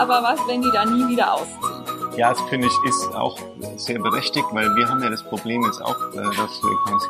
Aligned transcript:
aber 0.00 0.22
was, 0.22 0.40
wenn 0.48 0.62
die 0.62 0.70
dann 0.72 0.96
nie 0.96 1.08
wieder 1.08 1.34
ausziehen? 1.34 2.16
Ja, 2.16 2.30
das 2.30 2.40
finde 2.48 2.68
ich 2.68 2.88
ist 2.88 3.14
auch 3.14 3.38
sehr 3.76 3.98
berechtigt, 3.98 4.46
weil 4.52 4.74
wir 4.74 4.88
haben 4.88 5.02
ja 5.02 5.10
das 5.10 5.22
Problem 5.22 5.62
jetzt 5.64 5.82
auch, 5.82 5.96
äh, 6.12 6.16
dass 6.16 6.62
wir 6.62 6.76
quasi 6.86 7.08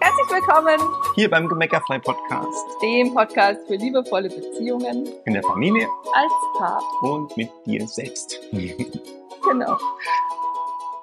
Herzlich 0.00 0.30
willkommen 0.30 0.80
hier 1.14 1.30
beim 1.30 1.48
Gemeckerfrei 1.48 2.00
Podcast 2.00 2.66
dem 2.82 3.14
Podcast 3.14 3.60
für 3.68 3.76
liebevolle 3.76 4.28
Beziehungen 4.28 5.08
in 5.24 5.34
der 5.34 5.44
Familie 5.44 5.86
als 6.12 6.32
Paar. 6.58 6.82
und 7.02 7.36
mit 7.36 7.50
dir 7.66 7.86
selbst. 7.86 8.40
Genau. 9.44 9.76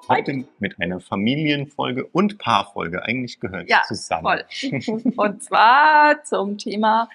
Heute 0.10 0.46
mit 0.60 0.80
einer 0.82 1.00
Familienfolge 1.00 2.06
und 2.08 2.38
Paarfolge. 2.40 3.04
Eigentlich 3.04 3.40
gehört 3.40 3.70
Ja, 3.70 3.84
zusammen. 3.88 4.24
Voll. 4.24 5.12
Und 5.16 5.44
zwar 5.44 6.24
zum 6.24 6.58
Thema 6.58 7.08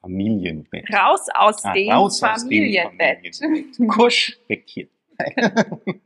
Familienbett. 0.00 0.92
raus 0.92 1.26
aus 1.34 1.64
Ah, 1.64 1.72
dem 1.72 1.90
raus 1.90 2.22
aus 2.22 2.40
dem 2.42 2.48
Familienbett. 2.48 3.36
Familienbett. 3.38 3.88
Kusch, 3.88 4.36
weg 4.48 4.64
hier. 4.66 4.88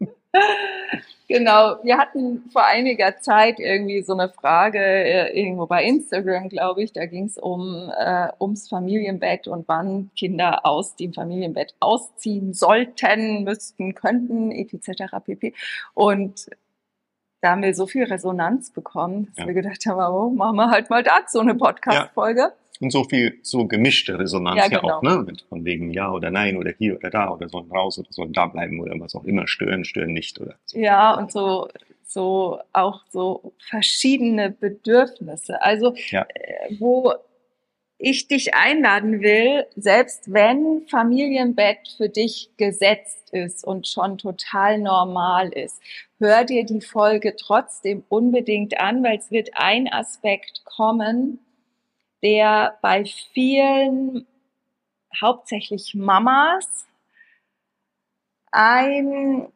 Genau, 1.31 1.77
wir 1.85 1.97
hatten 1.97 2.43
vor 2.53 2.67
einiger 2.67 3.21
Zeit 3.21 3.61
irgendwie 3.61 4.03
so 4.03 4.15
eine 4.15 4.31
Frage 4.31 4.81
äh, 4.81 5.41
irgendwo 5.41 5.67
bei 5.67 5.85
Instagram, 5.85 6.49
glaube 6.49 6.83
ich. 6.83 6.93
Da 6.93 7.07
ging 7.07 7.27
es 7.27 7.39
um 7.39 7.89
äh, 7.97 8.31
ums 8.41 8.69
Familienbett 8.69 9.47
und 9.47 9.69
wann 9.69 10.11
Kinder 10.17 10.67
aus 10.67 10.97
dem 10.97 11.13
Familienbett 11.15 11.77
ausziehen 11.79 12.53
sollten, 12.53 13.45
müssten, 13.45 13.95
könnten, 13.95 14.51
etc. 14.51 15.05
pp. 15.25 15.55
Und 15.95 16.51
da 17.43 17.53
haben 17.53 17.63
wir 17.63 17.77
so 17.77 17.87
viel 17.87 18.03
Resonanz 18.03 18.73
bekommen, 18.73 19.27
dass 19.29 19.45
Ja. 19.45 19.47
wir 19.47 19.55
gedacht 19.55 19.87
haben, 19.87 20.13
oh, 20.13 20.31
machen 20.31 20.57
wir 20.57 20.69
halt 20.71 20.91
mal 20.91 21.05
dazu 21.05 21.39
eine 21.39 21.55
Podcast-Folge. 21.55 22.53
Und 22.81 22.91
so 22.91 23.05
viel, 23.05 23.39
so 23.43 23.67
gemischte 23.67 24.19
Resonanz 24.19 24.57
Ja, 24.57 24.71
ja, 24.71 24.81
genau. 24.81 24.95
auch, 24.99 25.03
ne? 25.03 25.23
Mit 25.27 25.43
von 25.43 25.65
wegen 25.67 25.91
ja 25.91 26.11
oder 26.11 26.31
nein 26.31 26.57
oder 26.57 26.73
hier 26.77 26.97
oder 26.97 27.11
da 27.11 27.31
oder 27.31 27.49
sollen 27.49 27.71
raus 27.71 27.99
oder 27.99 28.09
sollen 28.11 28.33
da 28.33 28.47
bleiben 28.47 28.81
oder 28.81 28.99
was 28.99 29.15
auch 29.15 29.25
immer, 29.25 29.47
stören, 29.47 29.85
stören 29.85 30.13
nicht 30.15 30.41
oder 30.41 30.55
so. 30.65 30.79
Ja, 30.79 31.15
und 31.15 31.31
so, 31.31 31.69
so 32.07 32.59
auch 32.73 33.03
so 33.11 33.53
verschiedene 33.69 34.51
Bedürfnisse. 34.51 35.63
Also, 35.63 35.95
Ja. 36.09 36.27
äh, 36.35 36.75
wo 36.79 37.13
ich 37.99 38.29
dich 38.29 38.55
einladen 38.55 39.21
will, 39.21 39.67
selbst 39.77 40.33
wenn 40.33 40.87
Familienbett 40.89 41.81
für 41.99 42.09
dich 42.09 42.49
gesetzt 42.57 43.29
ist 43.33 43.63
und 43.63 43.87
schon 43.87 44.17
total 44.17 44.79
normal 44.79 45.51
ist, 45.51 45.83
hör 46.19 46.45
dir 46.45 46.65
die 46.65 46.81
Folge 46.81 47.37
trotzdem 47.37 48.03
unbedingt 48.09 48.81
an, 48.81 49.03
weil 49.05 49.19
es 49.19 49.31
wird 49.31 49.51
ein 49.53 49.87
Aspekt 49.93 50.63
kommen, 50.65 51.41
der 52.23 52.79
bei 52.83 53.05
vielen, 53.05 54.27
hauptsächlich 55.21 55.95
Mamas, 55.95 56.87
ein 58.53 59.49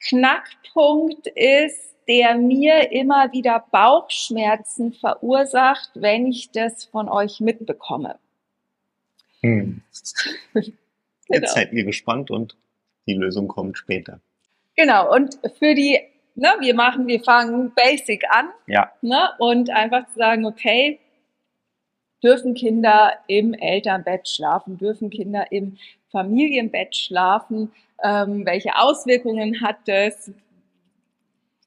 Knackpunkt 0.00 1.26
ist, 1.28 1.96
der 2.08 2.36
mir 2.36 2.90
immer 2.92 3.32
wieder 3.32 3.64
Bauchschmerzen 3.70 4.92
verursacht, 4.92 5.90
wenn 5.94 6.26
ich 6.26 6.50
das 6.50 6.84
von 6.86 7.08
euch 7.08 7.40
mitbekomme. 7.40 8.18
Hm. 9.42 9.82
Genau. 11.30 11.42
Jetzt 11.42 11.54
seid 11.54 11.72
ihr 11.74 11.84
gespannt 11.84 12.30
und 12.30 12.56
die 13.06 13.12
Lösung 13.12 13.48
kommt 13.48 13.76
später. 13.76 14.18
Genau, 14.76 15.14
und 15.14 15.38
für 15.58 15.74
die, 15.74 16.00
ne, 16.34 16.48
wir 16.60 16.74
machen, 16.74 17.06
wir 17.06 17.20
fangen 17.20 17.72
basic 17.74 18.24
an, 18.30 18.48
Ja, 18.66 18.92
ne, 19.02 19.28
und 19.38 19.68
einfach 19.68 20.06
zu 20.06 20.14
sagen, 20.14 20.46
okay, 20.46 20.98
dürfen 22.22 22.54
Kinder 22.54 23.12
im 23.26 23.54
Elternbett 23.54 24.28
schlafen, 24.28 24.78
dürfen 24.78 25.10
Kinder 25.10 25.50
im 25.52 25.78
Familienbett 26.10 26.96
schlafen, 26.96 27.72
ähm, 28.02 28.44
welche 28.46 28.76
Auswirkungen 28.76 29.60
hat 29.60 29.76
das, 29.86 30.30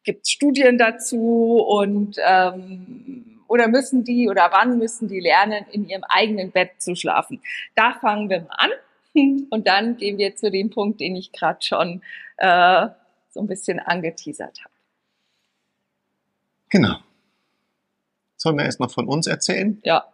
gibt 0.03 0.25
es 0.25 0.31
Studien 0.31 0.77
dazu 0.77 1.63
und 1.67 2.17
ähm, 2.25 3.41
oder 3.47 3.67
müssen 3.67 4.03
die 4.03 4.29
oder 4.29 4.49
wann 4.51 4.77
müssen 4.77 5.07
die 5.07 5.19
lernen, 5.19 5.65
in 5.71 5.87
ihrem 5.87 6.03
eigenen 6.05 6.51
Bett 6.51 6.71
zu 6.79 6.95
schlafen? 6.95 7.41
Da 7.75 7.93
fangen 7.93 8.29
wir 8.29 8.41
mal 8.41 8.55
an 8.57 8.71
und 9.49 9.67
dann 9.67 9.97
gehen 9.97 10.17
wir 10.17 10.35
zu 10.35 10.49
dem 10.49 10.69
Punkt, 10.69 11.01
den 11.01 11.15
ich 11.15 11.31
gerade 11.31 11.61
schon 11.61 12.01
äh, 12.37 12.87
so 13.29 13.41
ein 13.41 13.47
bisschen 13.47 13.79
angeteasert 13.79 14.59
habe. 14.63 14.73
genau. 16.69 16.95
Sollen 18.37 18.57
wir 18.57 18.65
erst 18.65 18.79
noch 18.79 18.89
von 18.89 19.07
uns 19.07 19.27
erzählen? 19.27 19.79
Ja, 19.83 20.10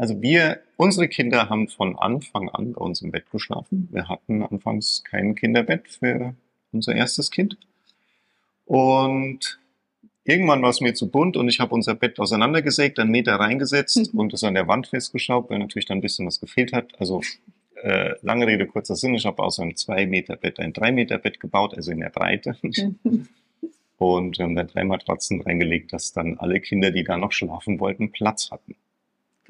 Also 0.00 0.22
wir, 0.22 0.62
unsere 0.78 1.08
Kinder 1.08 1.50
haben 1.50 1.68
von 1.68 1.94
Anfang 1.94 2.48
an 2.48 2.72
bei 2.72 2.80
uns 2.80 3.02
im 3.02 3.10
Bett 3.10 3.30
geschlafen. 3.30 3.86
Wir 3.92 4.08
hatten 4.08 4.42
anfangs 4.42 5.04
kein 5.04 5.34
Kinderbett 5.34 5.88
für 5.88 6.34
unser 6.72 6.94
erstes 6.94 7.30
Kind. 7.30 7.58
Und 8.64 9.60
irgendwann 10.24 10.62
war 10.62 10.70
es 10.70 10.80
mir 10.80 10.94
zu 10.94 11.10
bunt 11.10 11.36
und 11.36 11.50
ich 11.50 11.60
habe 11.60 11.74
unser 11.74 11.94
Bett 11.94 12.18
auseinandergesägt, 12.18 12.98
einen 12.98 13.10
Meter 13.10 13.34
reingesetzt 13.34 14.10
und 14.14 14.32
es 14.32 14.42
an 14.42 14.54
der 14.54 14.68
Wand 14.68 14.86
festgeschraubt, 14.86 15.50
weil 15.50 15.58
natürlich 15.58 15.84
dann 15.84 15.98
ein 15.98 16.00
bisschen 16.00 16.26
was 16.26 16.40
gefehlt 16.40 16.72
hat. 16.72 16.98
Also 16.98 17.20
äh, 17.82 18.14
lange 18.22 18.46
Rede, 18.46 18.66
kurzer 18.66 18.96
Sinn, 18.96 19.14
ich 19.14 19.26
habe 19.26 19.42
aus 19.42 19.60
einem 19.60 19.76
2 19.76 20.06
Meter 20.06 20.36
Bett 20.36 20.60
ein 20.60 20.72
3 20.72 20.92
Meter 20.92 21.18
Bett 21.18 21.40
gebaut, 21.40 21.74
also 21.76 21.90
in 21.90 22.00
der 22.00 22.08
Breite. 22.08 22.56
Und 23.98 24.40
ähm, 24.40 24.56
da 24.56 24.64
drei 24.64 24.84
Matratzen 24.84 25.42
reingelegt, 25.42 25.92
dass 25.92 26.14
dann 26.14 26.38
alle 26.38 26.60
Kinder, 26.60 26.90
die 26.90 27.04
da 27.04 27.18
noch 27.18 27.32
schlafen 27.32 27.78
wollten, 27.80 28.12
Platz 28.12 28.50
hatten. 28.50 28.74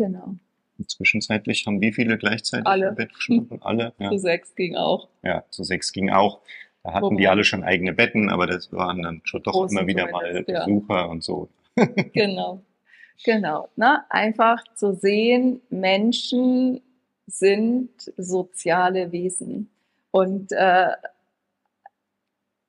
Genau. 0.04 0.34
Und 0.78 0.90
zwischenzeitlich 0.90 1.66
haben 1.66 1.80
wie 1.82 1.92
viele 1.92 2.16
gleichzeitig 2.16 2.66
Alle. 2.66 2.88
im 2.88 2.94
Bett 2.94 3.12
geschlafen? 3.12 3.58
Alle? 3.62 3.92
Ja. 3.98 4.10
Zu 4.10 4.18
sechs 4.18 4.54
ging 4.54 4.76
auch. 4.76 5.08
ja, 5.22 5.44
zu 5.50 5.62
sechs 5.62 5.92
ging 5.92 6.10
auch. 6.10 6.40
Da 6.82 6.94
hatten 6.94 7.04
Wobei- 7.04 7.16
die 7.16 7.28
alle 7.28 7.44
schon 7.44 7.62
eigene 7.62 7.92
Betten, 7.92 8.30
aber 8.30 8.46
das 8.46 8.72
waren 8.72 9.02
dann 9.02 9.20
schon 9.24 9.42
doch 9.42 9.52
Großen 9.52 9.76
immer 9.76 9.86
wieder 9.86 10.10
mal 10.10 10.20
zumindest, 10.24 10.48
ja. 10.48 10.64
Besucher 10.64 11.08
und 11.10 11.22
so. 11.22 11.48
Genau. 12.14 12.62
Genau. 13.24 13.68
Ne? 13.76 14.02
Einfach 14.08 14.64
zu 14.74 14.94
sehen, 14.94 15.60
Menschen 15.68 16.80
sind 17.26 17.90
soziale 18.16 19.12
Wesen. 19.12 19.68
Und 20.10 20.52
äh, 20.52 20.88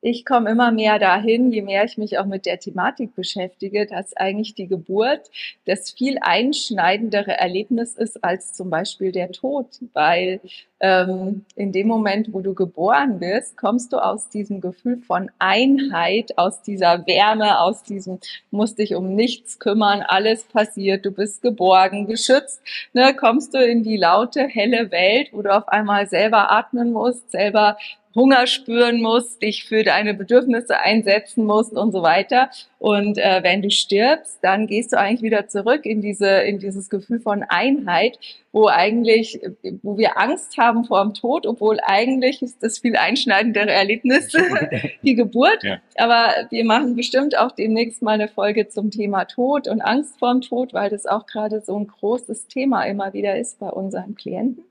ich 0.01 0.25
komme 0.25 0.49
immer 0.49 0.71
mehr 0.71 0.97
dahin, 0.97 1.51
je 1.51 1.61
mehr 1.61 1.85
ich 1.85 1.97
mich 1.97 2.17
auch 2.17 2.25
mit 2.25 2.47
der 2.47 2.59
Thematik 2.59 3.15
beschäftige, 3.15 3.85
dass 3.85 4.17
eigentlich 4.17 4.55
die 4.55 4.67
Geburt 4.67 5.29
das 5.65 5.91
viel 5.91 6.17
einschneidendere 6.21 7.37
Erlebnis 7.37 7.93
ist 7.93 8.23
als 8.23 8.53
zum 8.53 8.71
Beispiel 8.71 9.11
der 9.11 9.31
Tod, 9.31 9.67
weil 9.93 10.41
ähm, 10.79 11.45
in 11.55 11.71
dem 11.71 11.87
Moment, 11.87 12.33
wo 12.33 12.41
du 12.41 12.55
geboren 12.55 13.19
bist, 13.19 13.55
kommst 13.55 13.93
du 13.93 13.97
aus 13.97 14.29
diesem 14.29 14.59
Gefühl 14.59 14.97
von 14.97 15.29
Einheit, 15.37 16.37
aus 16.39 16.63
dieser 16.63 17.05
Wärme, 17.05 17.59
aus 17.59 17.83
diesem 17.83 18.19
musst 18.49 18.79
dich 18.79 18.95
um 18.95 19.13
nichts 19.13 19.59
kümmern, 19.59 20.01
alles 20.01 20.43
passiert, 20.45 21.05
du 21.05 21.11
bist 21.11 21.43
geborgen, 21.43 22.07
geschützt, 22.07 22.61
ne, 22.93 23.13
kommst 23.15 23.53
du 23.53 23.63
in 23.63 23.83
die 23.83 23.97
laute, 23.97 24.47
helle 24.47 24.89
Welt, 24.89 25.29
wo 25.31 25.43
du 25.43 25.55
auf 25.55 25.67
einmal 25.67 26.07
selber 26.07 26.51
atmen 26.51 26.91
musst, 26.91 27.29
selber 27.29 27.77
Hunger 28.15 28.47
spüren 28.47 29.01
musst, 29.01 29.41
dich 29.41 29.65
für 29.65 29.83
deine 29.83 30.13
Bedürfnisse 30.13 30.79
einsetzen 30.79 31.45
musst 31.45 31.73
und 31.73 31.91
so 31.91 32.01
weiter. 32.01 32.49
Und 32.79 33.17
äh, 33.17 33.41
wenn 33.43 33.61
du 33.61 33.69
stirbst, 33.69 34.39
dann 34.41 34.67
gehst 34.67 34.91
du 34.91 34.97
eigentlich 34.97 35.21
wieder 35.21 35.47
zurück 35.47 35.85
in 35.85 36.01
diese 36.01 36.27
in 36.27 36.59
dieses 36.59 36.89
Gefühl 36.89 37.19
von 37.19 37.43
Einheit, 37.43 38.17
wo 38.51 38.67
eigentlich, 38.67 39.39
wo 39.81 39.97
wir 39.97 40.17
Angst 40.17 40.57
haben 40.57 40.83
vor 40.85 41.03
dem 41.03 41.13
Tod, 41.13 41.45
obwohl 41.45 41.79
eigentlich 41.81 42.41
ist 42.41 42.61
das 42.63 42.79
viel 42.79 42.95
einschneidendere 42.95 43.71
Erlebnis 43.71 44.29
die 45.03 45.15
Geburt. 45.15 45.63
Ja. 45.63 45.79
Aber 45.95 46.47
wir 46.49 46.65
machen 46.65 46.95
bestimmt 46.95 47.37
auch 47.37 47.51
demnächst 47.51 48.01
mal 48.01 48.13
eine 48.13 48.27
Folge 48.27 48.67
zum 48.67 48.91
Thema 48.91 49.25
Tod 49.25 49.67
und 49.67 49.81
Angst 49.81 50.19
vorm 50.19 50.41
Tod, 50.41 50.73
weil 50.73 50.89
das 50.89 51.05
auch 51.05 51.25
gerade 51.27 51.61
so 51.61 51.77
ein 51.77 51.87
großes 51.87 52.47
Thema 52.47 52.83
immer 52.83 53.13
wieder 53.13 53.37
ist 53.37 53.59
bei 53.59 53.69
unseren 53.69 54.15
Klienten. 54.15 54.63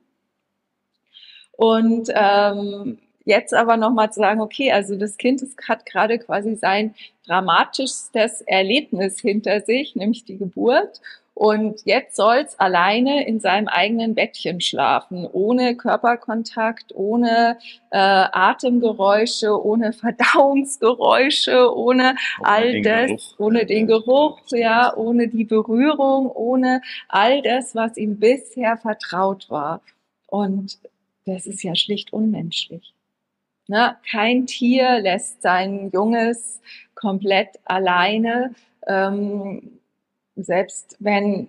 Und 1.52 2.08
ähm, 2.14 2.98
jetzt 3.24 3.54
aber 3.54 3.76
nochmal 3.76 4.12
zu 4.12 4.20
sagen, 4.20 4.40
okay, 4.40 4.72
also 4.72 4.96
das 4.96 5.16
Kind 5.16 5.42
ist, 5.42 5.56
hat 5.68 5.86
gerade 5.86 6.18
quasi 6.18 6.54
sein 6.54 6.94
dramatischstes 7.26 8.40
Erlebnis 8.42 9.20
hinter 9.20 9.60
sich, 9.60 9.94
nämlich 9.94 10.24
die 10.24 10.38
Geburt. 10.38 11.00
Und 11.34 11.80
jetzt 11.86 12.16
soll's 12.16 12.58
alleine 12.60 13.26
in 13.26 13.40
seinem 13.40 13.66
eigenen 13.66 14.14
Bettchen 14.14 14.60
schlafen, 14.60 15.26
ohne 15.32 15.74
Körperkontakt, 15.74 16.94
ohne 16.94 17.56
äh, 17.90 17.96
Atemgeräusche, 17.98 19.64
ohne 19.64 19.94
Verdauungsgeräusche, 19.94 21.74
ohne 21.74 22.16
all 22.42 22.72
den 22.72 22.82
das, 22.82 23.06
Geruch. 23.06 23.34
ohne 23.38 23.64
den 23.64 23.86
Geruch, 23.86 24.38
ja, 24.50 24.94
ohne 24.94 25.28
die 25.28 25.44
Berührung, 25.44 26.30
ohne 26.30 26.82
all 27.08 27.40
das, 27.40 27.74
was 27.74 27.96
ihm 27.96 28.18
bisher 28.18 28.76
vertraut 28.76 29.48
war. 29.48 29.80
Und 30.26 30.78
das 31.24 31.46
ist 31.46 31.62
ja 31.62 31.74
schlicht 31.74 32.12
unmenschlich. 32.12 32.92
Ne? 33.70 33.96
Kein 34.10 34.46
Tier 34.46 34.98
lässt 34.98 35.42
sein 35.42 35.90
Junges 35.92 36.60
komplett 36.96 37.60
alleine. 37.64 38.52
Ähm, 38.84 39.78
selbst 40.34 40.96
wenn 40.98 41.46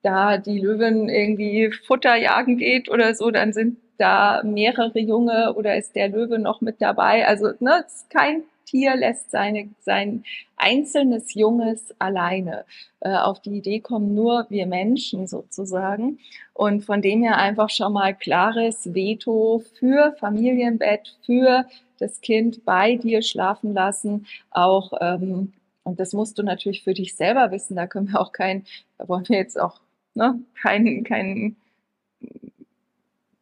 da 0.00 0.38
die 0.38 0.58
Löwin 0.58 1.10
irgendwie 1.10 1.70
Futter 1.86 2.16
jagen 2.16 2.56
geht 2.56 2.90
oder 2.90 3.14
so, 3.14 3.30
dann 3.30 3.52
sind 3.52 3.76
da 3.98 4.40
mehrere 4.42 4.98
Junge 4.98 5.52
oder 5.56 5.76
ist 5.76 5.94
der 5.94 6.08
Löwe 6.08 6.38
noch 6.38 6.62
mit 6.62 6.80
dabei. 6.80 7.26
Also 7.26 7.52
ne, 7.60 7.84
kein 8.08 8.44
Tier 8.70 8.94
lässt 8.96 9.30
seine, 9.30 9.68
sein 9.80 10.24
einzelnes 10.56 11.34
Junges 11.34 11.94
alleine. 11.98 12.64
Äh, 13.00 13.16
auf 13.16 13.40
die 13.40 13.56
Idee 13.56 13.80
kommen 13.80 14.14
nur 14.14 14.46
wir 14.48 14.66
Menschen 14.66 15.26
sozusagen. 15.26 16.18
Und 16.54 16.84
von 16.84 17.02
dem 17.02 17.22
her 17.22 17.38
einfach 17.38 17.70
schon 17.70 17.92
mal 17.92 18.14
klares 18.14 18.94
Veto 18.94 19.62
für 19.78 20.14
Familienbett, 20.20 21.16
für 21.26 21.66
das 21.98 22.20
Kind 22.20 22.64
bei 22.64 22.96
dir 22.96 23.22
schlafen 23.22 23.74
lassen, 23.74 24.26
auch 24.50 24.92
ähm, 25.00 25.52
und 25.82 25.98
das 25.98 26.12
musst 26.12 26.38
du 26.38 26.42
natürlich 26.42 26.84
für 26.84 26.94
dich 26.94 27.16
selber 27.16 27.50
wissen. 27.50 27.74
Da 27.74 27.86
können 27.86 28.12
wir 28.12 28.20
auch 28.20 28.32
kein, 28.32 28.64
da 28.98 29.08
wollen 29.08 29.28
wir 29.28 29.38
jetzt 29.38 29.58
auch 29.58 29.80
ne, 30.14 30.38
kein, 30.60 31.04
kein, 31.04 31.56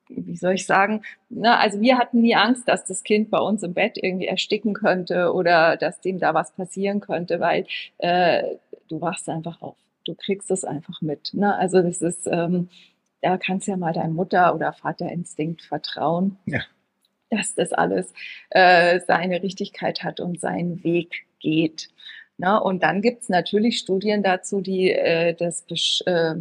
wie 0.09 0.37
soll 0.37 0.55
ich 0.55 0.67
sagen, 0.67 1.03
ne, 1.29 1.59
also 1.59 1.81
wir 1.81 1.99
hatten 1.99 2.21
nie 2.21 2.35
Angst, 2.35 2.69
dass 2.69 2.85
das 2.85 3.03
Kind 3.03 3.31
bei 3.31 3.39
uns 3.39 3.63
im 3.63 3.75
Bett 3.75 3.99
irgendwie 4.01 4.27
ersticken 4.27 4.75
könnte 4.75 5.33
oder 5.33 5.77
dass 5.77 6.01
dem 6.01 6.19
da 6.19 6.35
was 6.35 6.53
passieren 6.53 7.01
könnte, 7.01 7.41
weil 7.41 7.67
äh, 7.99 8.43
du 8.89 9.01
wachst 9.01 9.29
einfach 9.29 9.61
auf. 9.63 9.77
Du 10.05 10.15
kriegst 10.15 10.51
es 10.51 10.65
einfach 10.65 11.03
mit. 11.03 11.35
Ne? 11.35 11.55
Also 11.55 11.83
das 11.83 12.01
ist, 12.01 12.27
ähm, 12.27 12.69
da 13.21 13.37
kannst 13.37 13.69
ja 13.69 13.77
mal 13.77 13.93
deinem 13.93 14.15
Mutter- 14.15 14.55
oder 14.55 14.73
Vaterinstinkt 14.73 15.63
vertrauen, 15.63 16.39
ja. 16.47 16.61
dass 17.31 17.55
das 17.55 17.73
alles 17.73 18.13
äh, 18.51 19.01
seine 19.07 19.43
Richtigkeit 19.43 20.03
hat 20.03 20.21
und 20.21 20.41
seinen 20.41 20.83
Weg 20.85 21.27
geht. 21.41 21.91
Ne? 22.39 22.61
Und 22.63 22.83
dann 22.83 23.03
gibt's 23.03 23.29
natürlich 23.29 23.79
Studien 23.79 24.23
dazu, 24.23 24.61
die 24.61 24.93
äh, 24.93 25.35
das 25.35 25.65
äh, 26.07 26.37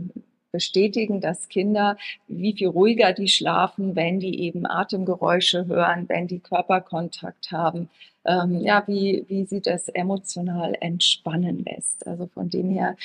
bestätigen, 0.57 1.21
dass 1.21 1.49
Kinder, 1.49 1.97
wie 2.27 2.53
viel 2.53 2.69
ruhiger 2.69 3.13
die 3.13 3.27
schlafen, 3.27 3.95
wenn 3.95 4.19
die 4.19 4.41
eben 4.41 4.65
Atemgeräusche 4.65 5.67
hören, 5.67 6.09
wenn 6.09 6.25
die 6.25 6.39
Körperkontakt 6.39 7.51
haben, 7.51 7.89
ähm, 8.25 8.59
ja, 8.61 8.83
wie, 8.87 9.23
wie 9.27 9.45
sie 9.45 9.61
das 9.61 9.87
emotional 9.89 10.75
entspannen 10.79 11.63
lässt. 11.63 12.07
Also 12.07 12.25
von 12.25 12.49
dem 12.49 12.71
her 12.71 12.95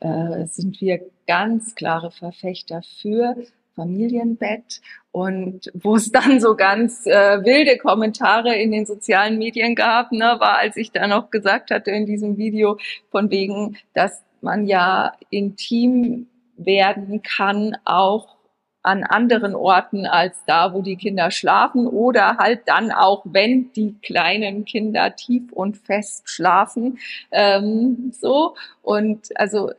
äh, 0.00 0.46
sind 0.46 0.80
wir 0.80 1.02
ganz 1.26 1.74
klare 1.74 2.10
Verfechter 2.10 2.80
für 3.02 3.36
Familienbett 3.76 4.80
und 5.10 5.70
wo 5.74 5.96
es 5.96 6.10
dann 6.12 6.40
so 6.40 6.56
ganz 6.56 7.04
äh, 7.06 7.44
wilde 7.44 7.76
Kommentare 7.76 8.56
in 8.56 8.72
den 8.72 8.86
sozialen 8.86 9.36
Medien 9.36 9.74
gab, 9.74 10.12
ne, 10.12 10.36
war, 10.38 10.56
als 10.56 10.78
ich 10.78 10.92
da 10.92 11.06
noch 11.06 11.30
gesagt 11.30 11.70
hatte 11.70 11.90
in 11.90 12.06
diesem 12.06 12.38
Video 12.38 12.78
von 13.10 13.30
wegen, 13.30 13.76
dass 13.92 14.22
man 14.40 14.66
ja 14.66 15.12
intim 15.30 16.26
werden 16.66 17.22
kann, 17.22 17.76
auch 17.84 18.36
an 18.82 19.04
anderen 19.04 19.54
Orten 19.54 20.06
als 20.06 20.36
da, 20.46 20.74
wo 20.74 20.82
die 20.82 20.96
Kinder 20.96 21.30
schlafen 21.30 21.86
oder 21.86 22.36
halt 22.38 22.62
dann 22.66 22.90
auch, 22.90 23.24
wenn 23.24 23.72
die 23.72 23.94
kleinen 24.02 24.64
Kinder 24.64 25.14
tief 25.14 25.52
und 25.52 25.76
fest 25.76 26.28
schlafen. 26.28 26.98
Ähm, 27.30 28.12
so 28.12 28.56
und 28.82 29.28
also 29.36 29.70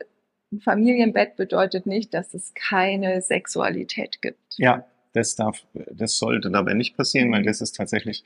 ein 0.52 0.60
Familienbett 0.60 1.36
bedeutet 1.36 1.86
nicht, 1.86 2.14
dass 2.14 2.32
es 2.32 2.54
keine 2.54 3.20
Sexualität 3.20 4.22
gibt. 4.22 4.56
Ja, 4.56 4.86
das 5.12 5.36
darf, 5.36 5.64
das 5.90 6.16
sollte 6.16 6.50
dabei 6.50 6.74
nicht 6.74 6.96
passieren, 6.96 7.30
weil 7.32 7.42
das 7.42 7.60
ist 7.60 7.76
tatsächlich 7.76 8.24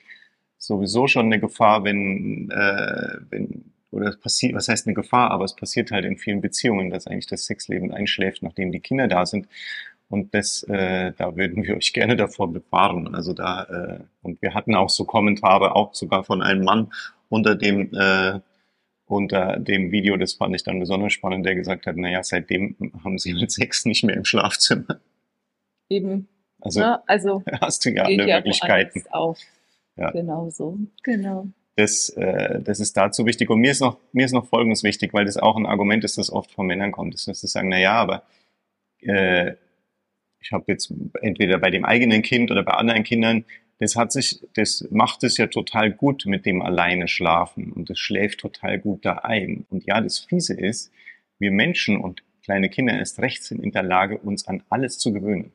sowieso 0.59 1.07
schon 1.07 1.27
eine 1.27 1.41
Gefahr, 1.41 1.85
wenn, 1.85 2.51
äh, 2.51 3.19
wenn 3.31 3.73
oder 3.91 4.09
es 4.09 4.21
passiert, 4.21 4.55
was 4.55 4.69
heißt 4.69 4.87
eine 4.87 4.95
Gefahr, 4.95 5.31
aber 5.31 5.45
es 5.45 5.57
passiert 5.57 5.91
halt 5.91 6.05
in 6.05 6.19
vielen 6.19 6.41
Beziehungen, 6.41 6.91
dass 6.91 7.07
eigentlich 7.07 7.27
das 7.27 7.47
Sexleben 7.47 7.93
einschläft, 7.93 8.43
nachdem 8.43 8.73
die 8.73 8.81
Kinder 8.81 9.09
da 9.09 9.27
sind. 9.27 9.49
Und 10.09 10.35
das, 10.35 10.63
äh, 10.65 11.13
da 11.17 11.37
würden 11.37 11.65
wir 11.65 11.77
euch 11.77 11.93
gerne 11.93 12.17
davor 12.17 12.53
bewahren. 12.53 13.15
Also 13.15 13.33
da, 13.33 13.65
äh, 13.65 14.01
und 14.23 14.41
wir 14.41 14.55
hatten 14.55 14.75
auch 14.75 14.89
so 14.89 15.05
Kommentare, 15.05 15.77
auch 15.77 15.95
sogar 15.95 16.25
von 16.25 16.43
einem 16.43 16.65
Mann 16.65 16.93
unter 17.29 17.55
dem 17.55 17.95
äh, 17.95 18.41
unter 19.09 19.59
dem 19.59 19.91
Video, 19.91 20.17
das 20.17 20.35
fand 20.35 20.55
ich 20.55 20.63
dann 20.63 20.79
besonders 20.79 21.15
spannend, 21.15 21.47
der 21.47 21.55
gesagt 21.55 21.87
hat, 21.87 21.97
naja, 21.97 22.23
seitdem 22.23 22.77
haben 23.03 23.19
sie 23.19 23.35
halt 23.35 23.51
Sex 23.51 23.85
nicht 23.87 24.05
mehr 24.05 24.17
im 24.17 24.25
Schlafzimmer. 24.25 25.01
Eben. 25.89 26.29
Also, 26.61 26.81
ja, 26.81 27.03
also 27.07 27.43
hast 27.61 27.85
du 27.85 27.91
ja 27.91 28.05
alle 28.05 28.27
Möglichkeiten. 28.27 29.03
Auf. 29.11 29.39
Ja. 29.97 30.11
Genau 30.11 30.51
so. 30.51 30.79
Genau. 31.03 31.49
Das, 31.79 32.09
äh, 32.11 32.61
das 32.61 32.81
ist 32.81 32.97
dazu 32.97 33.25
wichtig. 33.25 33.51
Und 33.51 33.61
mir 33.61 33.71
ist 33.71 33.81
noch, 33.81 33.99
mir 34.13 34.25
ist 34.25 34.33
noch 34.33 34.49
Folgendes 34.49 34.83
wichtig, 34.83 35.15
weil 35.15 35.25
das 35.25 35.37
auch 35.37 35.57
ein 35.57 35.67
Argument 35.67 36.03
ist, 36.03 36.19
das 36.19 36.31
oft 36.31 36.51
von 36.51 36.67
Männern 36.67 36.91
kommt, 36.91 37.15
ist, 37.15 37.29
dass 37.29 37.41
sie 37.41 37.47
sagen, 37.47 37.69
na 37.69 37.79
ja, 37.79 37.93
aber 37.93 38.25
äh, 39.01 39.53
ich 40.41 40.53
habe 40.53 40.65
jetzt 40.69 40.93
entweder 41.21 41.59
bei 41.59 41.71
dem 41.71 41.85
eigenen 41.85 42.23
Kind 42.23 42.51
oder 42.51 42.63
bei 42.65 42.73
anderen 42.73 43.05
Kindern 43.05 43.45
das 43.79 43.95
hat 43.95 44.11
sich, 44.11 44.45
das 44.55 44.89
macht 44.91 45.23
es 45.23 45.37
ja 45.37 45.47
total 45.47 45.93
gut 45.93 46.25
mit 46.27 46.47
dem 46.47 46.63
alleine 46.63 47.07
schlafen 47.07 47.73
und 47.73 47.89
das 47.89 47.99
schläft 47.99 48.41
total 48.41 48.79
gut 48.79 49.05
da 49.05 49.19
ein. 49.19 49.67
Und 49.71 49.87
ja, 49.87 50.01
das 50.01 50.19
Fiese 50.19 50.55
ist, 50.55 50.91
wir 51.39 51.53
Menschen 51.53 51.97
und 51.97 52.25
kleine 52.43 52.69
Kinder 52.71 52.99
erst 52.99 53.21
recht 53.21 53.45
sind 53.45 53.63
in 53.63 53.71
der 53.71 53.85
Lage, 53.85 54.19
uns 54.19 54.49
an 54.49 54.65
alles 54.69 54.99
zu 54.99 55.13
gewöhnen. 55.13 55.53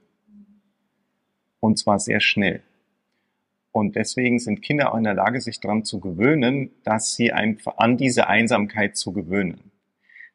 Und 1.60 1.78
zwar 1.78 2.00
sehr 2.00 2.22
schnell. 2.22 2.62
Und 3.74 3.96
deswegen 3.96 4.38
sind 4.38 4.62
Kinder 4.62 4.94
auch 4.94 4.98
in 4.98 5.04
der 5.04 5.16
Lage, 5.16 5.42
sich 5.42 5.60
daran 5.60 5.84
zu 5.84 6.00
gewöhnen, 6.00 6.70
dass 6.84 7.16
sie 7.16 7.34
einfach 7.34 7.80
an 7.80 7.98
diese 7.98 8.28
Einsamkeit 8.28 8.96
zu 8.96 9.12
gewöhnen. 9.12 9.72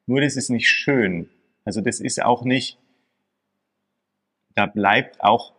Nur 0.06 0.20
das 0.20 0.34
ist 0.36 0.50
nicht 0.50 0.68
schön. 0.68 1.30
Also 1.64 1.80
das 1.80 2.00
ist 2.00 2.20
auch 2.20 2.44
nicht, 2.44 2.78
da 4.56 4.66
bleibt 4.66 5.22
auch 5.22 5.54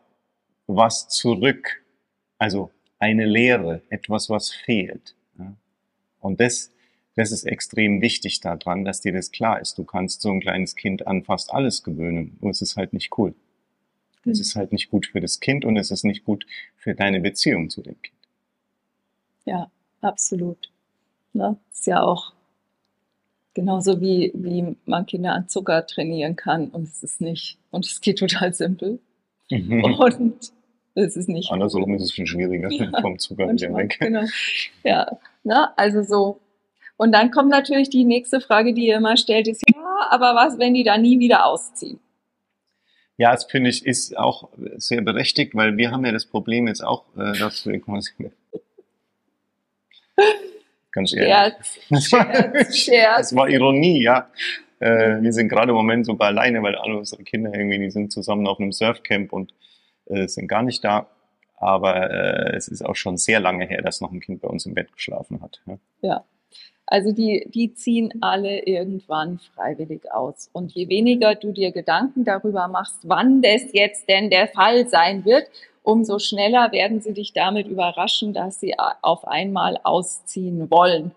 was 0.68 1.08
zurück. 1.08 1.82
Also 2.38 2.70
eine 3.00 3.26
Lehre, 3.26 3.82
etwas, 3.90 4.30
was 4.30 4.50
fehlt. 4.50 5.16
Und 6.20 6.42
das, 6.42 6.74
das 7.16 7.32
ist 7.32 7.46
extrem 7.46 8.02
wichtig 8.02 8.42
daran, 8.42 8.84
dass 8.84 9.00
dir 9.00 9.14
das 9.14 9.32
klar 9.32 9.62
ist. 9.62 9.78
Du 9.78 9.86
kannst 9.86 10.20
so 10.20 10.30
ein 10.30 10.42
kleines 10.42 10.76
Kind 10.76 11.08
an 11.08 11.24
fast 11.24 11.54
alles 11.54 11.82
gewöhnen, 11.84 12.38
nur 12.42 12.52
es 12.52 12.62
ist 12.62 12.76
halt 12.76 12.92
nicht 12.92 13.18
cool. 13.18 13.34
Es 14.22 14.38
hm. 14.38 14.42
ist 14.42 14.56
halt 14.56 14.72
nicht 14.72 14.90
gut 14.90 15.08
für 15.08 15.22
das 15.22 15.40
Kind 15.40 15.66
und 15.66 15.78
es 15.78 15.92
ist 15.92 16.04
nicht 16.04 16.26
gut 16.26 16.46
für 16.76 16.96
deine 16.96 17.22
Beziehung 17.22 17.70
zu 17.70 17.82
dem 17.82 18.02
Kind. 18.02 18.16
Ja, 19.46 19.72
absolut. 20.02 20.72
Ne? 21.34 21.58
Ist 21.72 21.88
ja 21.88 22.02
auch 22.02 22.34
genauso 23.54 24.00
wie, 24.00 24.32
wie 24.36 24.76
man 24.86 25.06
Kinder 25.06 25.34
an 25.34 25.48
Zucker 25.48 25.86
trainieren 25.86 26.36
kann 26.36 26.70
und 26.70 26.84
es 26.84 27.04
ist 27.04 27.22
nicht, 27.22 27.58
und 27.72 27.86
es 27.86 28.02
geht 28.02 28.20
total 28.20 28.54
simpel. 28.54 29.00
Und 29.52 30.52
es 30.94 31.18
ist 31.18 31.28
nicht. 31.28 31.52
Andersrum 31.52 31.94
ist 31.96 32.04
es 32.04 32.12
viel 32.12 32.28
schwieriger, 32.28 32.70
ja, 32.72 32.92
vom 33.02 33.18
Zugang 33.18 33.54
wieder 33.54 33.74
weg. 33.76 33.98
Genau. 34.00 34.24
Ja, 34.84 35.18
ne? 35.44 35.76
also 35.78 36.04
so. 36.04 36.40
Und 36.98 37.14
dann 37.14 37.32
kommt 37.32 37.50
natürlich 37.50 37.90
die 37.90 38.04
nächste 38.04 38.42
Frage, 38.42 38.74
die 38.74 38.88
ihr 38.88 38.98
immer 38.98 39.18
stellt, 39.18 39.48
ist, 39.48 39.64
ja, 39.74 40.08
aber 40.10 40.36
was, 40.36 40.60
wenn 40.60 40.74
die 40.74 40.84
da 40.84 40.98
nie 40.98 41.20
wieder 41.20 41.46
ausziehen? 41.46 42.00
Ja, 43.20 43.34
das 43.34 43.44
finde 43.44 43.70
ich 43.70 43.86
ist 43.86 44.18
auch 44.18 44.48
sehr 44.78 45.02
berechtigt, 45.02 45.54
weil 45.54 45.76
wir 45.76 45.92
haben 45.92 46.06
ja 46.06 46.14
das 46.14 46.26
Problem 46.26 46.68
jetzt 46.68 46.82
auch, 46.82 47.04
äh, 47.18 47.38
dass 47.38 47.66
wir 47.66 47.78
ganz 50.94 51.14
ehrlich. 51.14 51.28
Scherz, 51.28 51.80
Scherz, 52.08 52.78
Scherz. 52.78 53.18
Das 53.18 53.36
war 53.36 53.50
Ironie, 53.50 54.02
ja. 54.02 54.30
Äh, 54.80 55.22
wir 55.22 55.34
sind 55.34 55.50
gerade 55.50 55.72
im 55.72 55.76
Moment 55.76 56.06
sogar 56.06 56.30
alleine, 56.30 56.64
weil 56.64 56.76
alle 56.76 56.96
unsere 56.96 57.24
Kinder 57.24 57.54
irgendwie, 57.54 57.80
die 57.80 57.92
sind 57.92 58.14
zusammen 58.14 58.48
auf 58.48 58.58
einem 58.58 58.72
Surfcamp 58.72 59.34
und 59.34 59.54
äh, 60.06 60.30
sind 60.30 60.48
gar 60.48 60.64
nicht 60.64 60.82
da. 60.86 61.08
Aber 61.58 62.10
äh, 62.10 62.56
es 62.56 62.70
ist 62.70 62.86
auch 62.86 62.96
schon 62.96 63.18
sehr 63.18 63.42
lange 63.42 63.66
her, 63.66 63.82
dass 63.82 64.00
noch 64.00 64.14
ein 64.14 64.22
Kind 64.22 64.40
bei 64.40 64.48
uns 64.48 64.66
im 64.66 64.76
Bett 64.76 64.94
geschlafen 64.94 65.42
hat. 65.42 65.60
Ja. 65.66 65.78
ja. 66.04 66.24
Also 66.86 67.12
die, 67.12 67.48
die 67.54 67.74
ziehen 67.76 68.12
alle 68.22 68.66
irgendwann 68.66 69.40
freiwillig 69.54 70.12
aus. 70.12 70.50
Und 70.54 70.72
je 70.72 70.90
weniger 70.90 71.36
du 71.36 71.52
dir 71.52 71.72
Gedanken 71.72 72.26
darüber 72.26 72.68
machst, 72.68 73.02
wann 73.04 73.44
das 73.44 73.74
jetzt 73.74 74.10
denn 74.10 74.32
der 74.32 74.48
Fall 74.48 74.88
sein 74.90 75.24
wird, 75.24 75.48
umso 75.84 76.18
schneller 76.18 76.72
werden 76.72 77.00
sie 77.00 77.14
dich 77.14 77.34
damit 77.34 77.68
überraschen, 77.68 78.34
dass 78.34 78.60
sie 78.60 78.76
auf 79.02 79.28
einmal 79.28 79.80
ausziehen 79.84 80.70
wollen. 80.72 81.12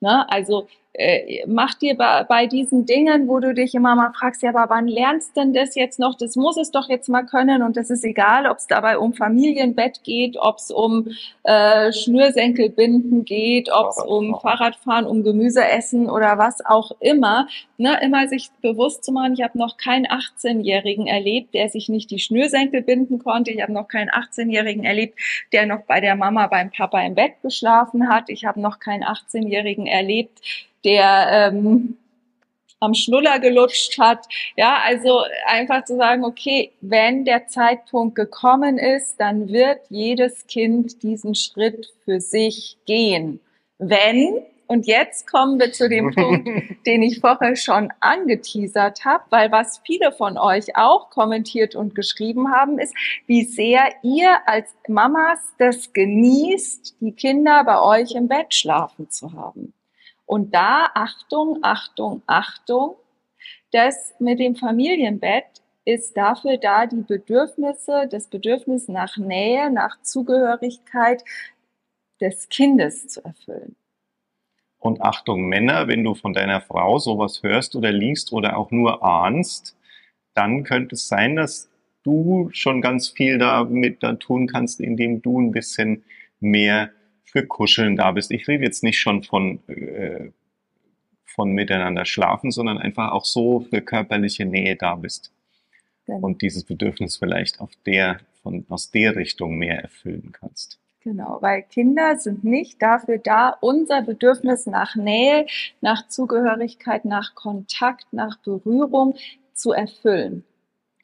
Na, 0.00 0.26
also 0.28 0.66
äh, 0.94 1.44
mach 1.46 1.74
dir 1.74 1.96
bei, 1.96 2.24
bei 2.24 2.46
diesen 2.46 2.84
Dingen, 2.84 3.26
wo 3.26 3.40
du 3.40 3.54
dich 3.54 3.74
immer 3.74 3.94
mal 3.94 4.12
fragst, 4.12 4.42
ja, 4.42 4.50
aber 4.50 4.68
wann 4.68 4.86
lernst 4.86 5.34
denn 5.36 5.54
das 5.54 5.74
jetzt 5.74 5.98
noch? 5.98 6.16
Das 6.16 6.36
muss 6.36 6.58
es 6.58 6.70
doch 6.70 6.88
jetzt 6.88 7.08
mal 7.08 7.22
können 7.22 7.62
und 7.62 7.78
das 7.78 7.88
ist 7.88 8.04
egal, 8.04 8.46
ob 8.46 8.58
es 8.58 8.66
dabei 8.66 8.98
um 8.98 9.14
Familienbett 9.14 10.04
geht, 10.04 10.36
ob 10.38 10.58
es 10.58 10.70
um 10.70 11.08
äh, 11.44 11.92
Schnürsenkelbinden 11.92 13.24
geht, 13.24 13.70
ob 13.72 13.90
es 13.90 14.04
um 14.04 14.38
Fahrradfahren, 14.38 15.06
um 15.06 15.22
Gemüse 15.22 15.64
essen 15.64 16.10
oder 16.10 16.36
was 16.36 16.64
auch 16.64 16.92
immer. 17.00 17.48
Ne, 17.78 17.98
immer 18.02 18.28
sich 18.28 18.50
bewusst 18.60 19.02
zu 19.02 19.12
machen, 19.12 19.32
ich 19.32 19.42
habe 19.42 19.58
noch 19.58 19.76
keinen 19.76 20.06
18-Jährigen 20.06 21.08
erlebt, 21.08 21.54
der 21.54 21.68
sich 21.68 21.88
nicht 21.88 22.10
die 22.10 22.20
Schnürsenkel 22.20 22.82
binden 22.82 23.18
konnte. 23.18 23.50
Ich 23.50 23.60
habe 23.60 23.72
noch 23.72 23.88
keinen 23.88 24.10
18-Jährigen 24.10 24.84
erlebt, 24.84 25.18
der 25.52 25.66
noch 25.66 25.80
bei 25.88 26.00
der 26.00 26.14
Mama 26.14 26.46
beim 26.46 26.70
Papa 26.70 27.00
im 27.00 27.14
Bett 27.14 27.32
geschlafen 27.42 28.08
hat. 28.08 28.28
Ich 28.28 28.44
habe 28.44 28.60
noch 28.60 28.78
keinen 28.78 29.02
18-Jährigen 29.02 29.86
erlebt, 29.86 30.38
der 30.84 31.50
ähm, 31.52 31.96
am 32.82 32.94
Schnuller 32.94 33.38
gelutscht 33.38 33.98
hat. 33.98 34.26
Ja, 34.56 34.78
also 34.84 35.22
einfach 35.46 35.84
zu 35.84 35.96
sagen, 35.96 36.24
okay, 36.24 36.72
wenn 36.80 37.24
der 37.24 37.46
Zeitpunkt 37.46 38.16
gekommen 38.16 38.76
ist, 38.78 39.16
dann 39.18 39.48
wird 39.48 39.80
jedes 39.88 40.46
Kind 40.46 41.02
diesen 41.02 41.34
Schritt 41.34 41.92
für 42.04 42.20
sich 42.20 42.76
gehen. 42.84 43.40
Wenn 43.78 44.42
und 44.72 44.86
jetzt 44.86 45.30
kommen 45.30 45.60
wir 45.60 45.70
zu 45.72 45.86
dem 45.88 46.14
Punkt, 46.14 46.48
den 46.86 47.02
ich 47.02 47.20
vorher 47.20 47.56
schon 47.56 47.92
angeteasert 48.00 49.04
habe, 49.04 49.22
weil 49.28 49.52
was 49.52 49.82
viele 49.84 50.12
von 50.12 50.38
euch 50.38 50.76
auch 50.76 51.10
kommentiert 51.10 51.74
und 51.74 51.94
geschrieben 51.94 52.50
haben, 52.50 52.78
ist, 52.78 52.94
wie 53.26 53.44
sehr 53.44 53.82
ihr 54.02 54.38
als 54.46 54.74
Mamas 54.88 55.40
das 55.58 55.92
genießt, 55.92 56.96
die 57.00 57.12
Kinder 57.12 57.64
bei 57.64 57.82
euch 57.82 58.12
im 58.12 58.28
Bett 58.28 58.54
schlafen 58.54 59.10
zu 59.10 59.34
haben. 59.34 59.74
Und 60.32 60.54
da 60.54 60.88
Achtung, 60.94 61.58
Achtung, 61.60 62.22
Achtung, 62.26 62.96
das 63.70 64.14
mit 64.18 64.38
dem 64.38 64.56
Familienbett 64.56 65.44
ist 65.84 66.16
dafür 66.16 66.56
da, 66.56 66.86
die 66.86 67.02
Bedürfnisse, 67.02 68.08
das 68.10 68.28
Bedürfnis 68.28 68.88
nach 68.88 69.18
Nähe, 69.18 69.70
nach 69.70 70.00
Zugehörigkeit 70.00 71.22
des 72.18 72.48
Kindes 72.48 73.08
zu 73.08 73.22
erfüllen. 73.22 73.76
Und 74.78 75.02
Achtung, 75.02 75.50
Männer, 75.50 75.86
wenn 75.86 76.02
du 76.02 76.14
von 76.14 76.32
deiner 76.32 76.62
Frau 76.62 76.98
sowas 76.98 77.42
hörst 77.42 77.76
oder 77.76 77.92
liest 77.92 78.32
oder 78.32 78.56
auch 78.56 78.70
nur 78.70 79.04
ahnst, 79.04 79.76
dann 80.32 80.64
könnte 80.64 80.94
es 80.94 81.08
sein, 81.08 81.36
dass 81.36 81.70
du 82.04 82.48
schon 82.54 82.80
ganz 82.80 83.10
viel 83.10 83.36
damit 83.36 84.02
da 84.02 84.14
tun 84.14 84.46
kannst, 84.46 84.80
indem 84.80 85.20
du 85.20 85.38
ein 85.38 85.50
bisschen 85.50 86.04
mehr 86.40 86.90
für 87.32 87.46
Kuscheln 87.46 87.96
da 87.96 88.12
bist. 88.12 88.30
Ich 88.30 88.46
rede 88.46 88.64
jetzt 88.64 88.82
nicht 88.82 88.98
schon 88.98 89.22
von, 89.22 89.66
äh, 89.66 90.30
von 91.24 91.52
miteinander 91.52 92.04
schlafen, 92.04 92.50
sondern 92.50 92.76
einfach 92.76 93.12
auch 93.12 93.24
so 93.24 93.60
für 93.60 93.80
körperliche 93.80 94.44
Nähe 94.44 94.76
da 94.76 94.96
bist. 94.96 95.32
Genau. 96.06 96.18
Und 96.26 96.42
dieses 96.42 96.64
Bedürfnis 96.64 97.16
vielleicht 97.16 97.60
auf 97.60 97.70
der, 97.86 98.20
von, 98.42 98.66
aus 98.68 98.90
der 98.90 99.16
Richtung 99.16 99.56
mehr 99.56 99.80
erfüllen 99.80 100.32
kannst. 100.32 100.78
Genau, 101.00 101.38
weil 101.40 101.62
Kinder 101.62 102.16
sind 102.16 102.44
nicht 102.44 102.80
dafür 102.80 103.18
da, 103.18 103.56
unser 103.60 104.02
Bedürfnis 104.02 104.66
nach 104.66 104.94
Nähe, 104.94 105.46
nach 105.80 106.06
Zugehörigkeit, 106.06 107.04
nach 107.06 107.34
Kontakt, 107.34 108.06
nach 108.12 108.38
Berührung 108.38 109.16
zu 109.54 109.72
erfüllen. 109.72 110.44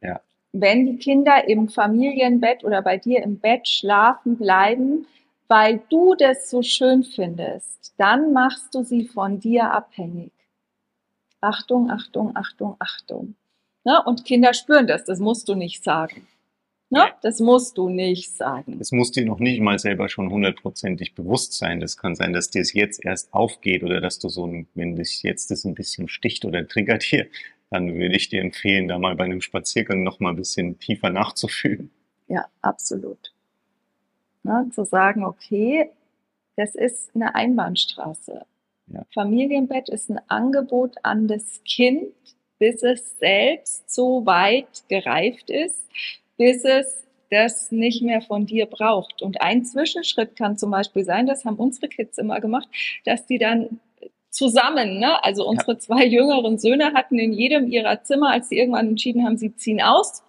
Ja. 0.00 0.20
Wenn 0.52 0.87
die 0.87 0.99
Kinder 0.99 1.49
im 1.49 1.68
Familienbett 1.68 2.64
oder 2.64 2.82
bei 2.82 2.99
dir 2.99 3.23
im 3.23 3.38
Bett 3.38 3.66
schlafen 3.66 4.37
bleiben, 4.37 5.06
weil 5.49 5.81
du 5.90 6.14
das 6.14 6.50
so 6.50 6.62
schön 6.62 7.02
findest, 7.02 7.95
dann 7.97 8.33
machst 8.33 8.75
du 8.75 8.85
sie 8.85 9.07
von 9.07 9.40
dir 9.40 9.73
abhängig. 9.73 10.33
Achtung, 11.40 11.90
Achtung, 11.90 12.37
Achtung, 12.37 12.76
Achtung. 12.78 13.35
Ne? 13.85 14.02
Und 14.05 14.25
Kinder 14.25 14.55
spüren 14.55 14.87
das, 14.87 15.05
das 15.05 15.19
musst 15.19 15.49
du 15.49 15.55
nicht 15.55 15.83
sagen. 15.83 16.26
Ne? 16.90 17.11
Das 17.23 17.40
musst 17.40 17.76
du 17.76 17.90
nicht 17.90 18.35
sagen. 18.35 18.78
Es 18.81 18.93
muss 18.93 19.11
dir 19.11 19.25
noch 19.25 19.40
nicht 19.40 19.61
mal 19.61 19.78
selber 19.78 20.09
schon 20.09 20.31
hundertprozentig 20.31 21.14
bewusst 21.14 21.52
sein. 21.52 21.81
Das 21.81 21.99
kann 21.99 22.14
sein, 22.14 22.33
dass 22.33 22.50
dir 22.50 22.62
es 22.62 22.73
jetzt 22.73 23.05
erst 23.05 23.33
aufgeht 23.35 23.83
oder 23.85 24.00
dass 24.00 24.19
du 24.19 24.28
so, 24.28 24.47
ein, 24.47 24.69
wenn 24.75 24.97
dich 24.97 25.23
jetzt 25.23 25.50
das 25.50 25.64
ein 25.64 25.75
bisschen 25.75 26.09
sticht 26.09 26.47
oder 26.47 26.67
triggert 26.67 27.02
hier, 27.02 27.26
dann 27.71 27.95
würde 27.95 28.17
ich 28.17 28.31
dir 28.31 28.40
empfehlen, 28.40 28.88
da 28.88 28.99
mal 28.99 29.17
bei 29.17 29.25
einem 29.25 29.43
Spaziergang 29.43 30.02
noch 30.02 30.19
mal 30.21 30.31
ein 30.31 30.37
bisschen 30.37 30.78
tiefer 30.78 31.11
nachzufühlen. 31.11 31.90
Ja, 32.26 32.47
absolut. 32.62 33.33
Ne? 34.42 34.68
Zu 34.73 34.85
sagen, 34.85 35.25
okay, 35.25 35.90
das 36.57 36.75
ist 36.75 37.14
eine 37.14 37.35
Einbahnstraße. 37.35 38.45
Ja. 38.87 39.04
Familienbett 39.12 39.88
ist 39.88 40.11
ein 40.11 40.21
Angebot 40.28 40.97
an 41.02 41.28
das 41.28 41.62
Kind, 41.64 42.12
bis 42.59 42.83
es 42.83 43.18
selbst 43.18 43.92
so 43.95 44.26
weit 44.26 44.85
gereift 44.88 45.50
ist, 45.50 45.87
bis 46.37 46.64
es 46.64 47.04
das 47.30 47.71
nicht 47.71 48.02
mehr 48.02 48.23
von 48.23 48.47
dir 48.47 48.66
braucht. 48.66 49.23
Und 49.23 49.40
ein 49.42 49.64
Zwischenschritt 49.64 50.37
kann 50.37 50.57
zum 50.57 50.71
Beispiel 50.71 51.04
sein, 51.04 51.26
das 51.26 51.45
haben 51.45 51.57
unsere 51.57 51.88
Kids 51.88 52.18
immer 52.18 52.40
gemacht, 52.40 52.68
dass 53.04 53.26
die 53.26 53.38
dann 53.38 53.80
zusammen, 54.30 54.99
ne? 54.99 55.23
also 55.25 55.47
unsere 55.47 55.73
ja. 55.73 55.78
zwei 55.78 56.04
jüngeren 56.07 56.59
Söhne 56.59 56.92
hatten 56.95 57.18
in 57.18 57.33
jedem 57.33 57.68
ihrer 57.68 58.02
Zimmer, 58.02 58.30
als 58.30 58.49
sie 58.49 58.59
irgendwann 58.59 58.88
entschieden 58.88 59.25
haben, 59.25 59.37
sie 59.37 59.54
ziehen 59.57 59.83
aus, 59.83 60.23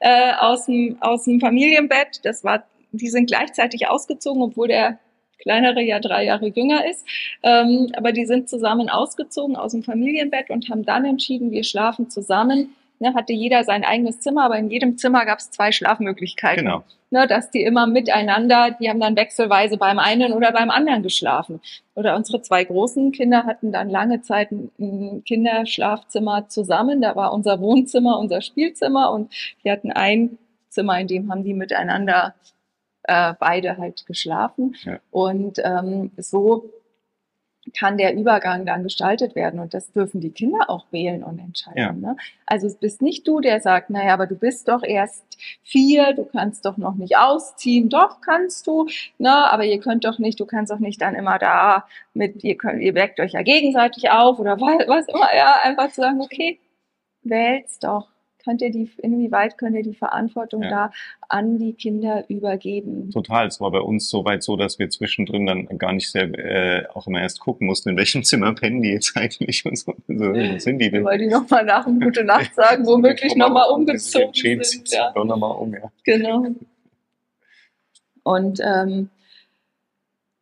äh, 0.00 0.32
aus, 0.34 0.66
dem, 0.66 0.98
aus 1.00 1.24
dem 1.24 1.40
Familienbett. 1.40 2.20
Das 2.24 2.44
war, 2.44 2.64
die 2.92 3.08
sind 3.08 3.26
gleichzeitig 3.26 3.88
ausgezogen, 3.88 4.42
obwohl 4.42 4.68
der 4.68 4.98
kleinere 5.40 5.80
ja 5.82 6.00
drei 6.00 6.24
Jahre 6.24 6.48
jünger 6.48 6.88
ist. 6.88 7.06
Ähm, 7.42 7.92
aber 7.96 8.12
die 8.12 8.26
sind 8.26 8.48
zusammen 8.48 8.88
ausgezogen 8.88 9.56
aus 9.56 9.72
dem 9.72 9.82
Familienbett 9.82 10.50
und 10.50 10.68
haben 10.68 10.84
dann 10.84 11.04
entschieden, 11.04 11.50
wir 11.50 11.64
schlafen 11.64 12.10
zusammen 12.10 12.74
ne, 13.00 13.14
hatte 13.14 13.32
jeder 13.32 13.64
sein 13.64 13.84
eigenes 13.84 14.20
Zimmer, 14.20 14.44
aber 14.44 14.58
in 14.58 14.70
jedem 14.70 14.96
Zimmer 14.98 15.24
gab 15.24 15.38
es 15.38 15.50
zwei 15.50 15.72
Schlafmöglichkeiten. 15.72 16.64
Genau. 16.64 16.84
Ne, 17.10 17.26
dass 17.26 17.50
die 17.50 17.62
immer 17.62 17.86
miteinander, 17.86 18.76
die 18.78 18.90
haben 18.90 19.00
dann 19.00 19.16
wechselweise 19.16 19.78
beim 19.78 19.98
einen 19.98 20.32
oder 20.34 20.52
beim 20.52 20.68
anderen 20.68 21.02
geschlafen. 21.02 21.60
Oder 21.94 22.14
unsere 22.16 22.42
zwei 22.42 22.64
großen 22.64 23.12
Kinder 23.12 23.44
hatten 23.44 23.72
dann 23.72 23.88
lange 23.88 24.20
Zeit 24.20 24.50
ein 24.50 25.22
Kinderschlafzimmer 25.24 26.48
zusammen. 26.48 27.00
Da 27.00 27.16
war 27.16 27.32
unser 27.32 27.60
Wohnzimmer, 27.60 28.18
unser 28.18 28.42
Spielzimmer 28.42 29.10
und 29.10 29.32
die 29.64 29.70
hatten 29.70 29.90
ein 29.90 30.36
Zimmer, 30.68 31.00
in 31.00 31.06
dem 31.06 31.30
haben 31.30 31.44
die 31.44 31.54
miteinander 31.54 32.34
äh, 33.08 33.34
beide 33.38 33.78
halt 33.78 34.06
geschlafen. 34.06 34.76
Ja. 34.84 35.00
Und 35.10 35.60
ähm, 35.64 36.12
so 36.16 36.70
kann 37.74 37.98
der 37.98 38.14
Übergang 38.14 38.64
dann 38.64 38.82
gestaltet 38.82 39.34
werden 39.34 39.60
und 39.60 39.74
das 39.74 39.92
dürfen 39.92 40.20
die 40.20 40.30
Kinder 40.30 40.70
auch 40.70 40.86
wählen 40.90 41.22
und 41.22 41.38
entscheiden. 41.38 41.76
Ja. 41.76 41.92
Ne? 41.92 42.16
Also 42.46 42.66
es 42.66 42.76
bist 42.76 43.02
nicht 43.02 43.26
du, 43.28 43.40
der 43.40 43.60
sagt, 43.60 43.90
naja, 43.90 44.14
aber 44.14 44.26
du 44.26 44.36
bist 44.36 44.68
doch 44.68 44.82
erst 44.82 45.24
vier, 45.62 46.14
du 46.14 46.24
kannst 46.24 46.64
doch 46.64 46.76
noch 46.76 46.94
nicht 46.94 47.16
ausziehen. 47.16 47.88
Doch, 47.88 48.20
kannst 48.20 48.66
du, 48.66 48.86
ne? 49.18 49.30
aber 49.30 49.64
ihr 49.64 49.80
könnt 49.80 50.04
doch 50.04 50.18
nicht, 50.18 50.40
du 50.40 50.46
kannst 50.46 50.72
doch 50.72 50.78
nicht 50.78 51.00
dann 51.00 51.14
immer 51.14 51.38
da 51.38 51.86
mit, 52.14 52.42
ihr 52.44 52.56
könnt, 52.56 52.80
ihr 52.80 52.94
weckt 52.94 53.20
euch 53.20 53.32
ja 53.32 53.42
gegenseitig 53.42 54.10
auf 54.10 54.38
oder 54.38 54.60
was, 54.60 54.88
was 54.88 55.08
immer, 55.08 55.34
ja, 55.36 55.56
einfach 55.62 55.90
zu 55.90 56.00
sagen, 56.00 56.20
okay, 56.20 56.58
wählt's 57.22 57.78
doch 57.78 58.08
könnt 58.44 58.62
ihr 58.62 58.70
die, 58.70 58.90
inwieweit 58.98 59.58
könnt 59.58 59.76
ihr 59.76 59.82
die 59.82 59.94
Verantwortung 59.94 60.62
ja. 60.62 60.70
da 60.70 60.90
an 61.28 61.58
die 61.58 61.74
Kinder 61.74 62.24
übergeben? 62.28 63.10
Total. 63.10 63.46
Es 63.46 63.60
war 63.60 63.70
bei 63.70 63.80
uns 63.80 64.08
soweit 64.08 64.42
so, 64.42 64.56
dass 64.56 64.78
wir 64.78 64.88
zwischendrin 64.90 65.46
dann 65.46 65.66
gar 65.78 65.92
nicht 65.92 66.10
sehr, 66.10 66.24
äh, 66.38 66.86
auch 66.94 67.06
immer 67.06 67.20
erst 67.20 67.40
gucken 67.40 67.66
mussten, 67.66 67.90
in 67.90 67.96
welchem 67.96 68.22
Zimmer 68.22 68.54
pennen 68.54 68.82
die 68.82 68.90
jetzt 68.90 69.16
eigentlich 69.16 69.64
und 69.66 69.76
so. 69.76 69.94
so 70.06 70.32
wo 70.32 70.58
sind 70.58 70.78
die 70.78 70.90
denn? 70.90 71.04
Weil 71.04 71.18
die 71.18 71.26
nochmal 71.26 71.64
nach 71.64 71.84
dem 71.84 72.00
Gute 72.00 72.24
Nacht 72.24 72.54
sagen, 72.56 72.86
womöglich 72.86 73.34
nochmal 73.36 73.70
umgezogen 73.70 74.62
sind. 74.62 74.90
Ja. 74.90 75.12
Doch 75.12 75.24
nochmal 75.24 75.56
um, 75.56 75.72
ja. 75.74 75.90
Genau. 76.04 76.46
Und 78.22 78.60
ähm, 78.60 79.10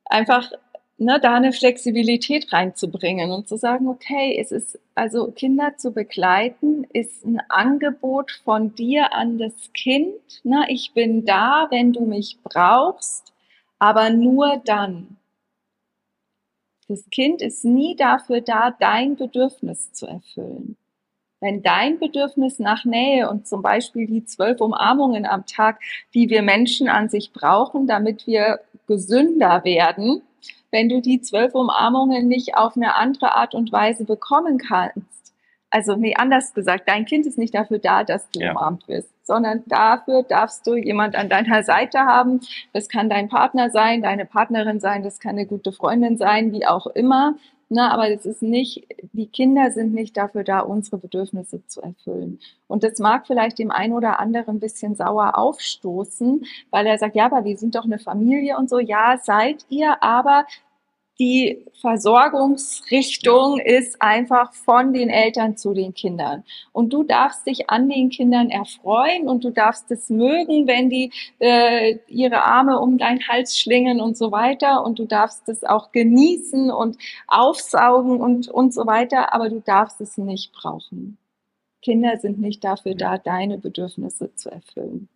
einfach 0.06 0.50
ne, 0.98 1.20
da 1.20 1.34
eine 1.34 1.52
Flexibilität 1.52 2.52
reinzubringen 2.52 3.30
und 3.30 3.48
zu 3.48 3.56
sagen, 3.56 3.88
okay, 3.88 4.36
es 4.40 4.52
ist 4.52 4.78
also 4.94 5.30
Kinder 5.30 5.76
zu 5.76 5.92
begleiten, 5.92 6.84
ist 6.92 7.24
ein 7.24 7.40
Angebot 7.48 8.30
von 8.44 8.74
dir 8.74 9.12
an 9.12 9.38
das 9.38 9.72
Kind. 9.74 10.14
Ne, 10.44 10.64
ich 10.68 10.92
bin 10.94 11.24
da, 11.24 11.68
wenn 11.70 11.92
du 11.92 12.04
mich 12.06 12.38
brauchst, 12.42 13.32
aber 13.78 14.10
nur 14.10 14.62
dann. 14.64 15.16
Das 16.88 17.08
Kind 17.10 17.42
ist 17.42 17.64
nie 17.64 17.96
dafür 17.96 18.40
da, 18.40 18.70
dein 18.78 19.16
Bedürfnis 19.16 19.92
zu 19.92 20.06
erfüllen. 20.06 20.76
Wenn 21.40 21.62
dein 21.62 21.98
Bedürfnis 21.98 22.58
nach 22.58 22.84
Nähe 22.84 23.28
und 23.28 23.46
zum 23.46 23.60
Beispiel 23.60 24.06
die 24.06 24.24
zwölf 24.24 24.60
Umarmungen 24.60 25.26
am 25.26 25.44
Tag, 25.44 25.80
die 26.14 26.30
wir 26.30 26.42
Menschen 26.42 26.88
an 26.88 27.08
sich 27.10 27.32
brauchen, 27.32 27.86
damit 27.86 28.26
wir 28.26 28.60
gesünder 28.86 29.64
werden, 29.64 30.22
wenn 30.70 30.88
du 30.88 31.00
die 31.00 31.20
zwölf 31.20 31.54
Umarmungen 31.54 32.28
nicht 32.28 32.56
auf 32.56 32.76
eine 32.76 32.94
andere 32.96 33.34
Art 33.34 33.54
und 33.54 33.72
Weise 33.72 34.04
bekommen 34.04 34.58
kannst. 34.58 35.34
Also 35.70 35.96
nee, 35.96 36.14
anders 36.16 36.54
gesagt, 36.54 36.88
dein 36.88 37.04
Kind 37.04 37.26
ist 37.26 37.38
nicht 37.38 37.54
dafür 37.54 37.78
da, 37.78 38.04
dass 38.04 38.30
du 38.30 38.40
ja. 38.40 38.52
umarmt 38.52 38.86
wirst, 38.88 39.10
sondern 39.26 39.62
dafür 39.66 40.22
darfst 40.22 40.66
du 40.66 40.76
jemand 40.76 41.16
an 41.16 41.28
deiner 41.28 41.64
Seite 41.64 42.00
haben. 42.00 42.40
Das 42.72 42.88
kann 42.88 43.10
dein 43.10 43.28
Partner 43.28 43.70
sein, 43.70 44.00
deine 44.00 44.26
Partnerin 44.26 44.80
sein, 44.80 45.02
das 45.02 45.18
kann 45.18 45.32
eine 45.32 45.46
gute 45.46 45.72
Freundin 45.72 46.16
sein, 46.16 46.52
wie 46.52 46.66
auch 46.66 46.86
immer. 46.86 47.34
Na, 47.68 47.90
aber 47.90 48.08
es 48.10 48.24
ist 48.24 48.42
nicht, 48.42 48.86
die 49.12 49.26
Kinder 49.26 49.72
sind 49.72 49.92
nicht 49.92 50.16
dafür 50.16 50.44
da, 50.44 50.60
unsere 50.60 50.98
Bedürfnisse 50.98 51.66
zu 51.66 51.80
erfüllen. 51.82 52.38
Und 52.68 52.84
das 52.84 53.00
mag 53.00 53.26
vielleicht 53.26 53.58
dem 53.58 53.72
einen 53.72 53.92
oder 53.92 54.20
anderen 54.20 54.56
ein 54.56 54.60
bisschen 54.60 54.94
sauer 54.94 55.36
aufstoßen, 55.36 56.44
weil 56.70 56.86
er 56.86 56.98
sagt, 56.98 57.16
ja, 57.16 57.26
aber 57.26 57.44
wir 57.44 57.56
sind 57.56 57.74
doch 57.74 57.84
eine 57.84 57.98
Familie 57.98 58.56
und 58.56 58.70
so. 58.70 58.78
Ja, 58.78 59.18
seid 59.20 59.66
ihr, 59.68 60.00
aber 60.00 60.46
die 61.18 61.64
Versorgungsrichtung 61.80 63.58
ist 63.58 64.02
einfach 64.02 64.52
von 64.52 64.92
den 64.92 65.08
Eltern 65.08 65.56
zu 65.56 65.72
den 65.72 65.94
Kindern. 65.94 66.44
Und 66.72 66.92
du 66.92 67.04
darfst 67.04 67.46
dich 67.46 67.70
an 67.70 67.88
den 67.88 68.10
Kindern 68.10 68.50
erfreuen 68.50 69.28
und 69.28 69.44
du 69.44 69.50
darfst 69.50 69.90
es 69.90 70.10
mögen, 70.10 70.66
wenn 70.66 70.90
die 70.90 71.12
äh, 71.38 71.98
ihre 72.08 72.44
Arme 72.44 72.78
um 72.80 72.98
deinen 72.98 73.26
Hals 73.28 73.58
schlingen 73.58 74.00
und 74.00 74.16
so 74.16 74.30
weiter. 74.30 74.84
Und 74.84 74.98
du 74.98 75.06
darfst 75.06 75.48
es 75.48 75.64
auch 75.64 75.92
genießen 75.92 76.70
und 76.70 76.98
aufsaugen 77.28 78.20
und, 78.20 78.48
und 78.48 78.74
so 78.74 78.86
weiter. 78.86 79.32
Aber 79.32 79.48
du 79.48 79.60
darfst 79.60 80.00
es 80.00 80.18
nicht 80.18 80.52
brauchen. 80.52 81.16
Kinder 81.80 82.16
sind 82.18 82.38
nicht 82.38 82.64
dafür 82.64 82.94
da, 82.94 83.16
deine 83.16 83.58
Bedürfnisse 83.58 84.34
zu 84.34 84.50
erfüllen. 84.50 85.08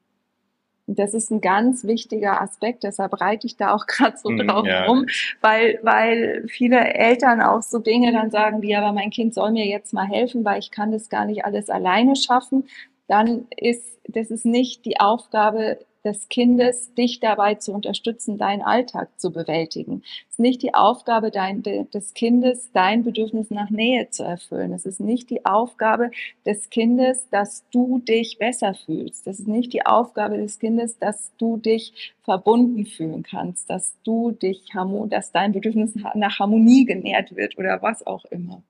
Und 0.90 0.98
das 0.98 1.14
ist 1.14 1.30
ein 1.30 1.40
ganz 1.40 1.84
wichtiger 1.84 2.42
Aspekt, 2.42 2.82
deshalb 2.82 3.20
reite 3.20 3.46
ich 3.46 3.56
da 3.56 3.72
auch 3.72 3.86
gerade 3.86 4.16
so 4.16 4.28
mm, 4.28 4.38
drauf 4.38 4.66
ja. 4.66 4.86
rum, 4.86 5.06
weil, 5.40 5.78
weil 5.82 6.48
viele 6.48 6.80
Eltern 6.80 7.40
auch 7.40 7.62
so 7.62 7.78
Dinge 7.78 8.12
dann 8.12 8.32
sagen, 8.32 8.60
wie, 8.60 8.74
aber 8.74 8.90
mein 8.90 9.10
Kind 9.10 9.32
soll 9.32 9.52
mir 9.52 9.66
jetzt 9.66 9.92
mal 9.92 10.08
helfen, 10.08 10.44
weil 10.44 10.58
ich 10.58 10.72
kann 10.72 10.90
das 10.90 11.08
gar 11.08 11.26
nicht 11.26 11.44
alles 11.44 11.70
alleine 11.70 12.16
schaffen. 12.16 12.64
Dann 13.06 13.46
ist, 13.56 14.00
das 14.08 14.32
ist 14.32 14.44
nicht 14.44 14.84
die 14.84 14.98
Aufgabe 14.98 15.78
des 16.04 16.28
Kindes, 16.28 16.94
dich 16.94 17.20
dabei 17.20 17.56
zu 17.56 17.72
unterstützen, 17.72 18.38
deinen 18.38 18.62
Alltag 18.62 19.08
zu 19.20 19.30
bewältigen. 19.30 20.02
Es 20.28 20.34
ist 20.34 20.40
nicht 20.40 20.62
die 20.62 20.74
Aufgabe 20.74 21.30
dein, 21.30 21.62
des 21.62 22.14
Kindes, 22.14 22.70
dein 22.72 23.04
Bedürfnis 23.04 23.50
nach 23.50 23.70
Nähe 23.70 24.08
zu 24.10 24.22
erfüllen. 24.22 24.72
Es 24.72 24.86
ist 24.86 25.00
nicht 25.00 25.30
die 25.30 25.44
Aufgabe 25.44 26.10
des 26.46 26.70
Kindes, 26.70 27.28
dass 27.30 27.64
du 27.70 27.98
dich 27.98 28.38
besser 28.38 28.74
fühlst. 28.74 29.26
Es 29.26 29.40
ist 29.40 29.48
nicht 29.48 29.72
die 29.72 29.84
Aufgabe 29.84 30.38
des 30.38 30.58
Kindes, 30.58 30.98
dass 30.98 31.32
du 31.36 31.56
dich 31.56 32.14
verbunden 32.22 32.86
fühlen 32.86 33.22
kannst, 33.22 33.68
dass 33.68 33.94
du 34.04 34.30
dich, 34.30 34.72
dass 35.08 35.32
dein 35.32 35.52
Bedürfnis 35.52 35.94
nach 36.14 36.38
Harmonie 36.38 36.84
genährt 36.84 37.36
wird 37.36 37.58
oder 37.58 37.82
was 37.82 38.06
auch 38.06 38.24
immer. 38.26 38.62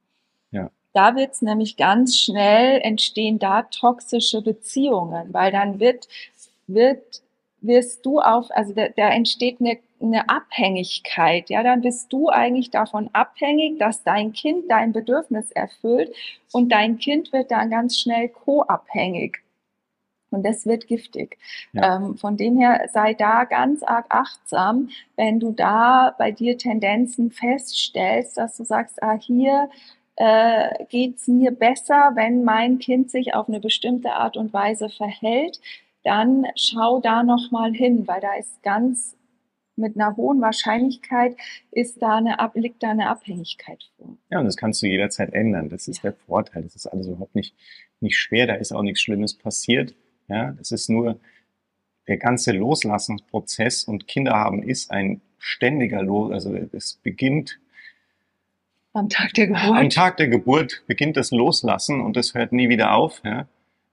Ja. 0.51 0.71
Da 0.93 1.15
wird 1.15 1.33
es 1.33 1.43
nämlich 1.43 1.77
ganz 1.77 2.17
schnell 2.17 2.81
entstehen 2.83 3.39
da 3.39 3.63
toxische 3.63 4.43
Beziehungen, 4.43 5.33
weil 5.33 5.53
dann 5.53 5.79
wird 5.79 6.09
wird, 6.75 7.23
wirst 7.61 8.05
du 8.07 8.21
auf, 8.21 8.47
also 8.51 8.73
da, 8.75 8.89
da 8.89 9.11
entsteht 9.11 9.61
eine, 9.61 9.79
eine 10.01 10.29
Abhängigkeit, 10.29 11.51
ja, 11.51 11.63
dann 11.63 11.83
bist 11.83 12.13
du 12.13 12.29
eigentlich 12.29 12.71
davon 12.71 13.11
abhängig, 13.13 13.79
dass 13.79 14.03
dein 14.03 14.33
Kind 14.33 14.71
dein 14.71 14.93
Bedürfnis 14.93 15.51
erfüllt 15.51 16.15
und 16.53 16.71
dein 16.71 16.99
Kind 16.99 17.33
wird 17.33 17.51
dann 17.51 17.71
ganz 17.71 17.99
schnell 17.99 18.29
co-abhängig. 18.29 19.39
Und 20.31 20.45
das 20.45 20.65
wird 20.65 20.87
giftig. 20.87 21.39
Ja. 21.73 21.97
Ähm, 21.97 22.17
von 22.17 22.37
dem 22.37 22.57
her 22.59 22.89
sei 22.93 23.15
da 23.15 23.45
ganz 23.45 23.83
arg 23.83 24.07
achtsam, 24.11 24.91
wenn 25.17 25.41
du 25.41 25.51
da 25.53 26.15
bei 26.19 26.31
dir 26.31 26.57
Tendenzen 26.57 27.33
feststellst, 27.33 28.39
dass 28.39 28.57
du 28.57 28.65
sagst, 28.65 29.03
ah, 29.03 29.19
hier 29.19 29.69
äh, 30.17 30.85
geht 30.89 31.17
es 31.17 31.27
mir 31.27 31.51
besser, 31.51 32.13
wenn 32.15 32.45
mein 32.45 32.79
Kind 32.79 33.11
sich 33.11 33.35
auf 33.35 33.49
eine 33.49 33.59
bestimmte 33.59 34.13
Art 34.13 34.37
und 34.37 34.53
Weise 34.53 34.89
verhält 34.89 35.61
dann 36.05 36.47
schau 36.57 37.01
da 37.01 37.23
noch 37.23 37.51
mal 37.51 37.73
hin, 37.73 38.07
weil 38.07 38.21
da 38.21 38.35
ist 38.35 38.63
ganz 38.63 39.17
mit 39.77 39.97
einer 39.97 40.17
hohen 40.17 40.41
Wahrscheinlichkeit 40.41 41.37
ist 41.71 42.03
da 42.03 42.19
eine, 42.19 42.37
liegt 42.55 42.83
da 42.83 42.91
eine 42.91 43.09
Abhängigkeit 43.09 43.83
vor. 43.97 44.17
Ja, 44.31 44.41
und 44.41 44.45
das 44.45 44.57
kannst 44.57 44.83
du 44.83 44.87
jederzeit 44.87 45.33
ändern. 45.33 45.71
Das 45.71 45.89
ist 45.89 46.05
der 46.05 46.13
Vorteil. 46.13 46.63
Das 46.63 46.77
ist 46.77 46.87
alles 46.87 47.07
überhaupt 47.07 47.35
nicht, 47.35 47.55
nicht 48.01 48.19
schwer. 48.19 48.47
Da 48.47 48.55
ist 48.55 48.73
auch 48.73 48.83
nichts 48.83 49.01
Schlimmes 49.01 49.35
passiert. 49.35 49.95
Ja, 50.29 50.53
das 50.53 50.71
ist 50.71 50.91
nur 50.91 51.19
der 52.07 52.19
ganze 52.19 52.53
Loslassungsprozess 52.53 53.85
und 53.85 54.07
Kinder 54.07 54.33
haben 54.33 54.63
ist 54.63 54.91
ein 54.91 55.21
ständiger 55.39 56.03
Los, 56.03 56.33
also 56.33 56.55
es 56.55 56.95
beginnt 57.03 57.59
am 58.93 59.09
Tag 59.09 59.33
der 59.35 59.47
Geburt. 59.47 59.79
Am 59.79 59.91
Tag 59.91 60.17
der 60.17 60.29
Geburt 60.29 60.83
beginnt 60.89 61.17
das 61.17 61.31
Loslassen 61.31 62.01
und 62.01 62.17
das 62.17 62.35
hört 62.35 62.53
nie 62.53 62.69
wieder 62.69 62.95
auf. 62.95 63.23
Ja. 63.25 63.47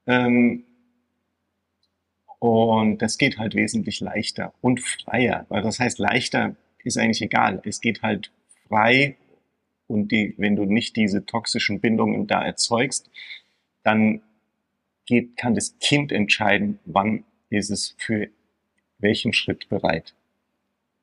Ähm, 0.08 0.64
und 2.40 3.00
das 3.02 3.18
geht 3.18 3.38
halt 3.38 3.56
wesentlich 3.56 4.00
leichter 4.00 4.54
und 4.62 4.82
freier. 4.82 5.46
Weil 5.50 5.62
das 5.62 5.80
heißt, 5.80 6.00
leichter 6.00 6.56
ist 6.84 6.98
eigentlich 6.98 7.22
egal. 7.22 7.62
Es 7.66 7.82
geht 7.82 8.02
halt 8.02 8.32
frei 8.68 9.18
und 9.88 10.12
die, 10.12 10.36
wenn 10.38 10.56
du 10.56 10.66
nicht 10.66 10.96
diese 10.96 11.26
toxischen 11.26 11.80
Bindungen 11.80 12.28
da 12.28 12.44
erzeugst, 12.44 13.10
dann 13.84 14.22
geht, 15.06 15.38
kann 15.38 15.56
das 15.56 15.80
Kind 15.80 16.12
entscheiden, 16.12 16.80
wann 16.86 17.24
ist 17.50 17.70
es 17.70 17.96
für 17.98 18.28
welchen 19.00 19.34
Schritt 19.34 19.70
bereit. 19.70 20.14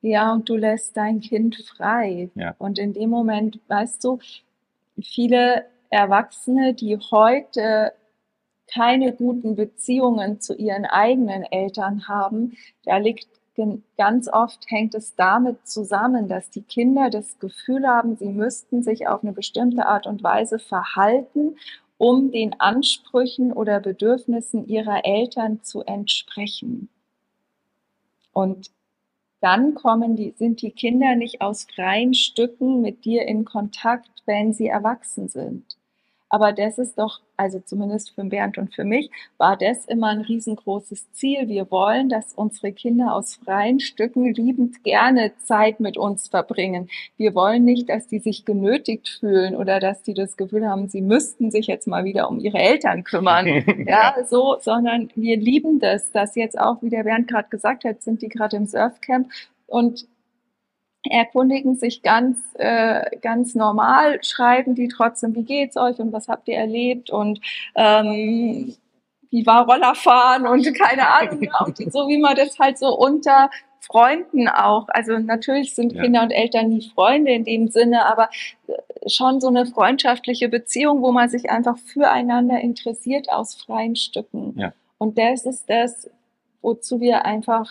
Ja, 0.02 0.35
und 0.35 0.48
du 0.48 0.56
lässt 0.56 0.96
dein 0.96 1.20
Kind 1.20 1.56
frei. 1.56 2.28
Ja. 2.35 2.54
Und 2.58 2.78
in 2.78 2.92
dem 2.92 3.08
Moment, 3.08 3.58
weißt 3.68 4.04
du, 4.04 4.18
viele 5.02 5.64
Erwachsene, 5.88 6.74
die 6.74 6.98
heute 7.11 7.94
keine 8.72 9.12
guten 9.12 9.57
Beziehungen 9.57 10.40
zu 10.40 10.55
ihren 10.55 10.85
eigenen 10.85 11.42
Eltern 11.44 12.09
haben, 12.09 12.57
da 12.85 12.96
liegt 12.96 13.29
ganz 13.96 14.29
oft 14.29 14.64
hängt 14.68 14.94
es 14.94 15.14
damit 15.14 15.66
zusammen, 15.66 16.29
dass 16.29 16.50
die 16.50 16.62
Kinder 16.62 17.11
das 17.11 17.38
Gefühl 17.38 17.87
haben, 17.87 18.16
sie 18.16 18.29
müssten 18.29 18.83
sich 18.83 19.07
auf 19.07 19.22
eine 19.22 19.33
bestimmte 19.33 19.87
Art 19.87 20.07
und 20.07 20.22
Weise 20.22 20.59
verhalten, 20.59 21.57
um 21.96 22.33
den 22.33 22.61
Ansprüchen 22.61 23.53
oder 23.53 23.81
Bedürfnissen 23.81 24.66
ihrer 24.66 25.05
Eltern 25.05 25.62
zu 25.62 25.83
entsprechen. 25.83 26.88
Und 28.33 28.72
dann 29.40 29.74
kommen 29.74 30.16
die, 30.16 30.35
sind 30.37 30.62
die 30.62 30.72
Kinder 30.72 31.14
nicht 31.14 31.40
aus 31.40 31.66
freien 31.72 32.14
Stücken 32.14 32.81
mit 32.81 33.05
dir 33.05 33.27
in 33.29 33.44
Kontakt, 33.44 34.22
wenn 34.27 34.53
sie 34.53 34.66
erwachsen 34.66 35.29
sind. 35.29 35.77
Aber 36.34 36.52
das 36.52 36.78
ist 36.78 36.98
doch, 36.98 37.20
also 37.36 37.60
zumindest 37.60 38.12
für 38.12 38.24
Bernd 38.24 38.58
und 38.58 38.74
für 38.74 38.82
mich, 38.82 39.08
war 39.38 39.56
das 39.56 39.84
immer 39.84 40.08
ein 40.08 40.20
riesengroßes 40.20 41.12
Ziel. 41.12 41.46
Wir 41.46 41.70
wollen, 41.70 42.08
dass 42.08 42.32
unsere 42.34 42.72
Kinder 42.72 43.14
aus 43.14 43.36
freien 43.36 43.78
Stücken 43.78 44.34
liebend 44.34 44.82
gerne 44.82 45.30
Zeit 45.44 45.78
mit 45.78 45.96
uns 45.96 46.26
verbringen. 46.26 46.88
Wir 47.16 47.36
wollen 47.36 47.64
nicht, 47.64 47.88
dass 47.88 48.08
die 48.08 48.18
sich 48.18 48.44
genötigt 48.44 49.08
fühlen 49.20 49.54
oder 49.54 49.78
dass 49.78 50.02
die 50.02 50.12
das 50.12 50.36
Gefühl 50.36 50.68
haben, 50.68 50.88
sie 50.88 51.02
müssten 51.02 51.52
sich 51.52 51.68
jetzt 51.68 51.86
mal 51.86 52.04
wieder 52.04 52.28
um 52.28 52.40
ihre 52.40 52.58
Eltern 52.58 53.04
kümmern. 53.04 53.46
ja, 53.86 54.16
so, 54.28 54.56
sondern 54.58 55.10
wir 55.14 55.36
lieben 55.36 55.78
das, 55.78 56.10
dass 56.10 56.34
jetzt 56.34 56.58
auch, 56.58 56.82
wie 56.82 56.90
der 56.90 57.04
Bernd 57.04 57.28
gerade 57.28 57.48
gesagt 57.48 57.84
hat, 57.84 58.02
sind 58.02 58.22
die 58.22 58.28
gerade 58.28 58.56
im 58.56 58.66
Surfcamp 58.66 59.28
und 59.68 60.08
erkundigen 61.10 61.76
sich 61.76 62.02
ganz, 62.02 62.38
äh, 62.54 63.16
ganz 63.20 63.54
normal, 63.54 64.22
schreiben 64.22 64.74
die 64.74 64.88
trotzdem, 64.88 65.34
wie 65.34 65.44
geht's 65.44 65.76
euch 65.76 65.98
und 65.98 66.12
was 66.12 66.28
habt 66.28 66.48
ihr 66.48 66.56
erlebt 66.56 67.10
und 67.10 67.40
ähm, 67.74 68.74
wie 69.30 69.46
war 69.46 69.66
Rollerfahren 69.66 70.46
und 70.46 70.64
keine 70.78 71.08
Ahnung, 71.08 71.48
so 71.90 72.08
wie 72.08 72.18
man 72.18 72.36
das 72.36 72.58
halt 72.58 72.78
so 72.78 72.96
unter 72.96 73.50
Freunden 73.80 74.48
auch, 74.48 74.88
also 74.88 75.18
natürlich 75.18 75.74
sind 75.74 75.92
ja. 75.92 76.02
Kinder 76.02 76.22
und 76.22 76.30
Eltern 76.30 76.68
nie 76.68 76.90
Freunde 76.94 77.32
in 77.32 77.44
dem 77.44 77.68
Sinne, 77.68 78.06
aber 78.06 78.30
äh, 78.66 79.10
schon 79.10 79.40
so 79.40 79.48
eine 79.48 79.66
freundschaftliche 79.66 80.48
Beziehung, 80.48 81.02
wo 81.02 81.12
man 81.12 81.28
sich 81.28 81.50
einfach 81.50 81.76
füreinander 81.76 82.60
interessiert 82.60 83.30
aus 83.30 83.54
freien 83.54 83.96
Stücken. 83.96 84.54
Ja. 84.56 84.72
Und 84.96 85.18
das 85.18 85.44
ist 85.44 85.68
das, 85.68 86.08
wozu 86.62 87.00
wir 87.00 87.26
einfach 87.26 87.68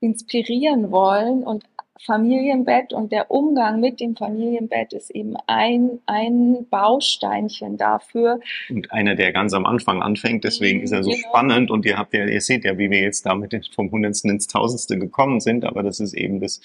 inspirieren 0.00 0.90
wollen 0.90 1.44
und 1.44 1.64
Familienbett 2.04 2.92
und 2.92 3.12
der 3.12 3.30
Umgang 3.30 3.80
mit 3.80 4.00
dem 4.00 4.16
Familienbett 4.16 4.92
ist 4.92 5.10
eben 5.10 5.36
ein, 5.46 6.00
ein 6.06 6.66
Bausteinchen 6.68 7.76
dafür. 7.76 8.40
Und 8.68 8.90
einer, 8.92 9.14
der 9.14 9.32
ganz 9.32 9.52
am 9.52 9.66
Anfang 9.66 10.02
anfängt, 10.02 10.44
deswegen 10.44 10.80
ist 10.80 10.92
er 10.92 11.04
so 11.04 11.10
genau. 11.10 11.28
spannend 11.28 11.70
und 11.70 11.86
ihr 11.86 11.96
habt 11.96 12.12
ja, 12.14 12.26
ihr 12.26 12.40
seht 12.40 12.64
ja, 12.64 12.76
wie 12.78 12.90
wir 12.90 13.00
jetzt 13.00 13.24
damit 13.24 13.70
vom 13.74 13.90
Hundertsten 13.90 14.30
ins 14.30 14.48
Tausendste 14.48 14.98
gekommen 14.98 15.40
sind, 15.40 15.64
aber 15.64 15.82
das 15.82 16.00
ist 16.00 16.14
eben 16.14 16.40
das, 16.40 16.60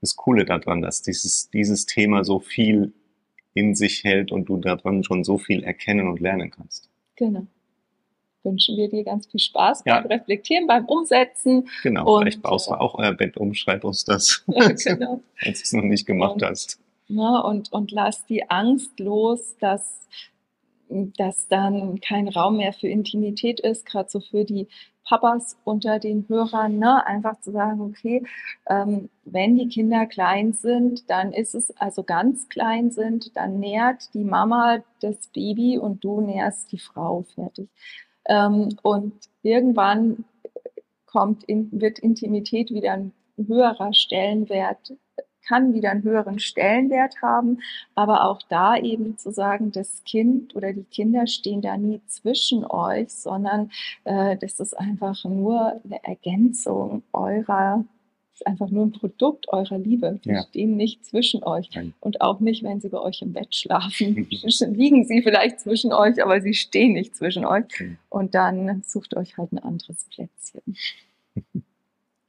das 0.00 0.16
Coole 0.16 0.44
daran, 0.44 0.82
dass 0.82 1.02
dieses, 1.02 1.48
dieses 1.50 1.86
Thema 1.86 2.24
so 2.24 2.40
viel 2.40 2.92
in 3.54 3.74
sich 3.74 4.02
hält 4.02 4.32
und 4.32 4.46
du 4.46 4.56
daran 4.56 5.04
schon 5.04 5.24
so 5.24 5.38
viel 5.38 5.62
erkennen 5.62 6.08
und 6.08 6.20
lernen 6.20 6.50
kannst. 6.50 6.88
Genau 7.16 7.46
wünschen 8.44 8.76
wir 8.76 8.88
dir 8.88 9.04
ganz 9.04 9.26
viel 9.26 9.40
Spaß 9.40 9.82
ja. 9.86 10.00
beim 10.00 10.10
Reflektieren, 10.10 10.66
beim 10.66 10.84
Umsetzen. 10.86 11.68
Genau, 11.82 12.16
und, 12.16 12.22
vielleicht 12.22 12.42
baust 12.42 12.68
du 12.68 12.74
äh, 12.74 12.78
auch 12.78 12.94
euer 12.94 13.12
Bett 13.12 13.36
um, 13.36 13.54
schreib 13.54 13.84
uns 13.84 14.04
das, 14.04 14.44
genau. 14.46 15.20
als 15.44 15.58
du 15.58 15.64
es 15.64 15.72
noch 15.72 15.84
nicht 15.84 16.06
gemacht 16.06 16.34
und, 16.34 16.44
hast. 16.44 16.80
Ne, 17.08 17.42
und, 17.42 17.72
und 17.72 17.90
lass 17.90 18.24
die 18.26 18.48
Angst 18.50 18.98
los, 18.98 19.56
dass, 19.58 20.08
dass 20.88 21.48
dann 21.48 22.00
kein 22.00 22.28
Raum 22.28 22.56
mehr 22.56 22.72
für 22.72 22.88
Intimität 22.88 23.60
ist, 23.60 23.86
gerade 23.86 24.08
so 24.08 24.20
für 24.20 24.44
die 24.44 24.68
Papas 25.04 25.58
unter 25.64 25.98
den 25.98 26.26
Hörern, 26.28 26.78
ne? 26.78 27.04
einfach 27.06 27.40
zu 27.40 27.50
sagen, 27.50 27.80
okay, 27.80 28.24
ähm, 28.68 29.10
wenn 29.24 29.56
die 29.56 29.68
Kinder 29.68 30.06
klein 30.06 30.52
sind, 30.52 31.10
dann 31.10 31.32
ist 31.32 31.54
es, 31.54 31.76
also 31.76 32.02
ganz 32.04 32.48
klein 32.48 32.90
sind, 32.90 33.36
dann 33.36 33.58
nährt 33.58 34.14
die 34.14 34.24
Mama 34.24 34.78
das 35.00 35.28
Baby 35.28 35.78
und 35.78 36.04
du 36.04 36.20
nährst 36.20 36.70
die 36.72 36.78
Frau 36.78 37.24
fertig. 37.34 37.68
Ähm, 38.26 38.76
und 38.82 39.14
irgendwann 39.42 40.24
kommt 41.06 41.44
in, 41.44 41.68
wird 41.72 41.98
Intimität 41.98 42.70
wieder 42.70 42.92
ein 42.92 43.12
höherer 43.36 43.92
Stellenwert 43.92 44.92
kann 45.46 45.74
wieder 45.74 45.90
einen 45.90 46.02
höheren 46.02 46.38
Stellenwert 46.38 47.20
haben, 47.22 47.60
aber 47.94 48.24
auch 48.24 48.40
da 48.48 48.76
eben 48.76 49.18
zu 49.18 49.32
sagen, 49.32 49.72
das 49.72 50.02
Kind 50.04 50.54
oder 50.54 50.72
die 50.72 50.84
Kinder 50.84 51.26
stehen 51.26 51.62
da 51.62 51.76
nie 51.76 52.00
zwischen 52.06 52.64
euch, 52.64 53.12
sondern 53.12 53.70
äh, 54.04 54.36
das 54.36 54.60
ist 54.60 54.78
einfach 54.78 55.24
nur 55.24 55.80
eine 55.84 56.02
Ergänzung 56.04 57.02
eurer 57.12 57.84
ist 58.42 58.46
einfach 58.46 58.70
nur 58.70 58.86
ein 58.86 58.92
Produkt 58.92 59.48
eurer 59.48 59.78
Liebe. 59.78 60.20
Die 60.24 60.30
ja. 60.30 60.42
stehen 60.42 60.76
nicht 60.76 61.04
zwischen 61.04 61.42
euch. 61.44 61.70
Nein. 61.74 61.94
Und 62.00 62.20
auch 62.20 62.40
nicht, 62.40 62.62
wenn 62.62 62.80
sie 62.80 62.88
bei 62.88 63.00
euch 63.00 63.22
im 63.22 63.32
Bett 63.32 63.54
schlafen. 63.54 64.28
Liegen 64.74 65.04
sie 65.04 65.22
vielleicht 65.22 65.60
zwischen 65.60 65.92
euch, 65.92 66.22
aber 66.22 66.40
sie 66.40 66.54
stehen 66.54 66.92
nicht 66.92 67.16
zwischen 67.16 67.44
euch. 67.44 67.64
Und 68.08 68.34
dann 68.34 68.82
sucht 68.84 69.16
euch 69.16 69.38
halt 69.38 69.52
ein 69.52 69.58
anderes 69.58 70.06
Plätzchen. 70.10 70.62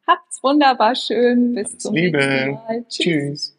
Habt's 0.08 0.43
wunderbar 0.43 0.95
schön. 0.95 1.54
Bis 1.56 1.71
Alles 1.71 1.78
zum 1.80 1.95
Liebe. 1.95 2.17
nächsten 2.17 2.52
Mal. 2.54 2.86
Tschüss. 2.88 3.06
Tschüss. 3.06 3.53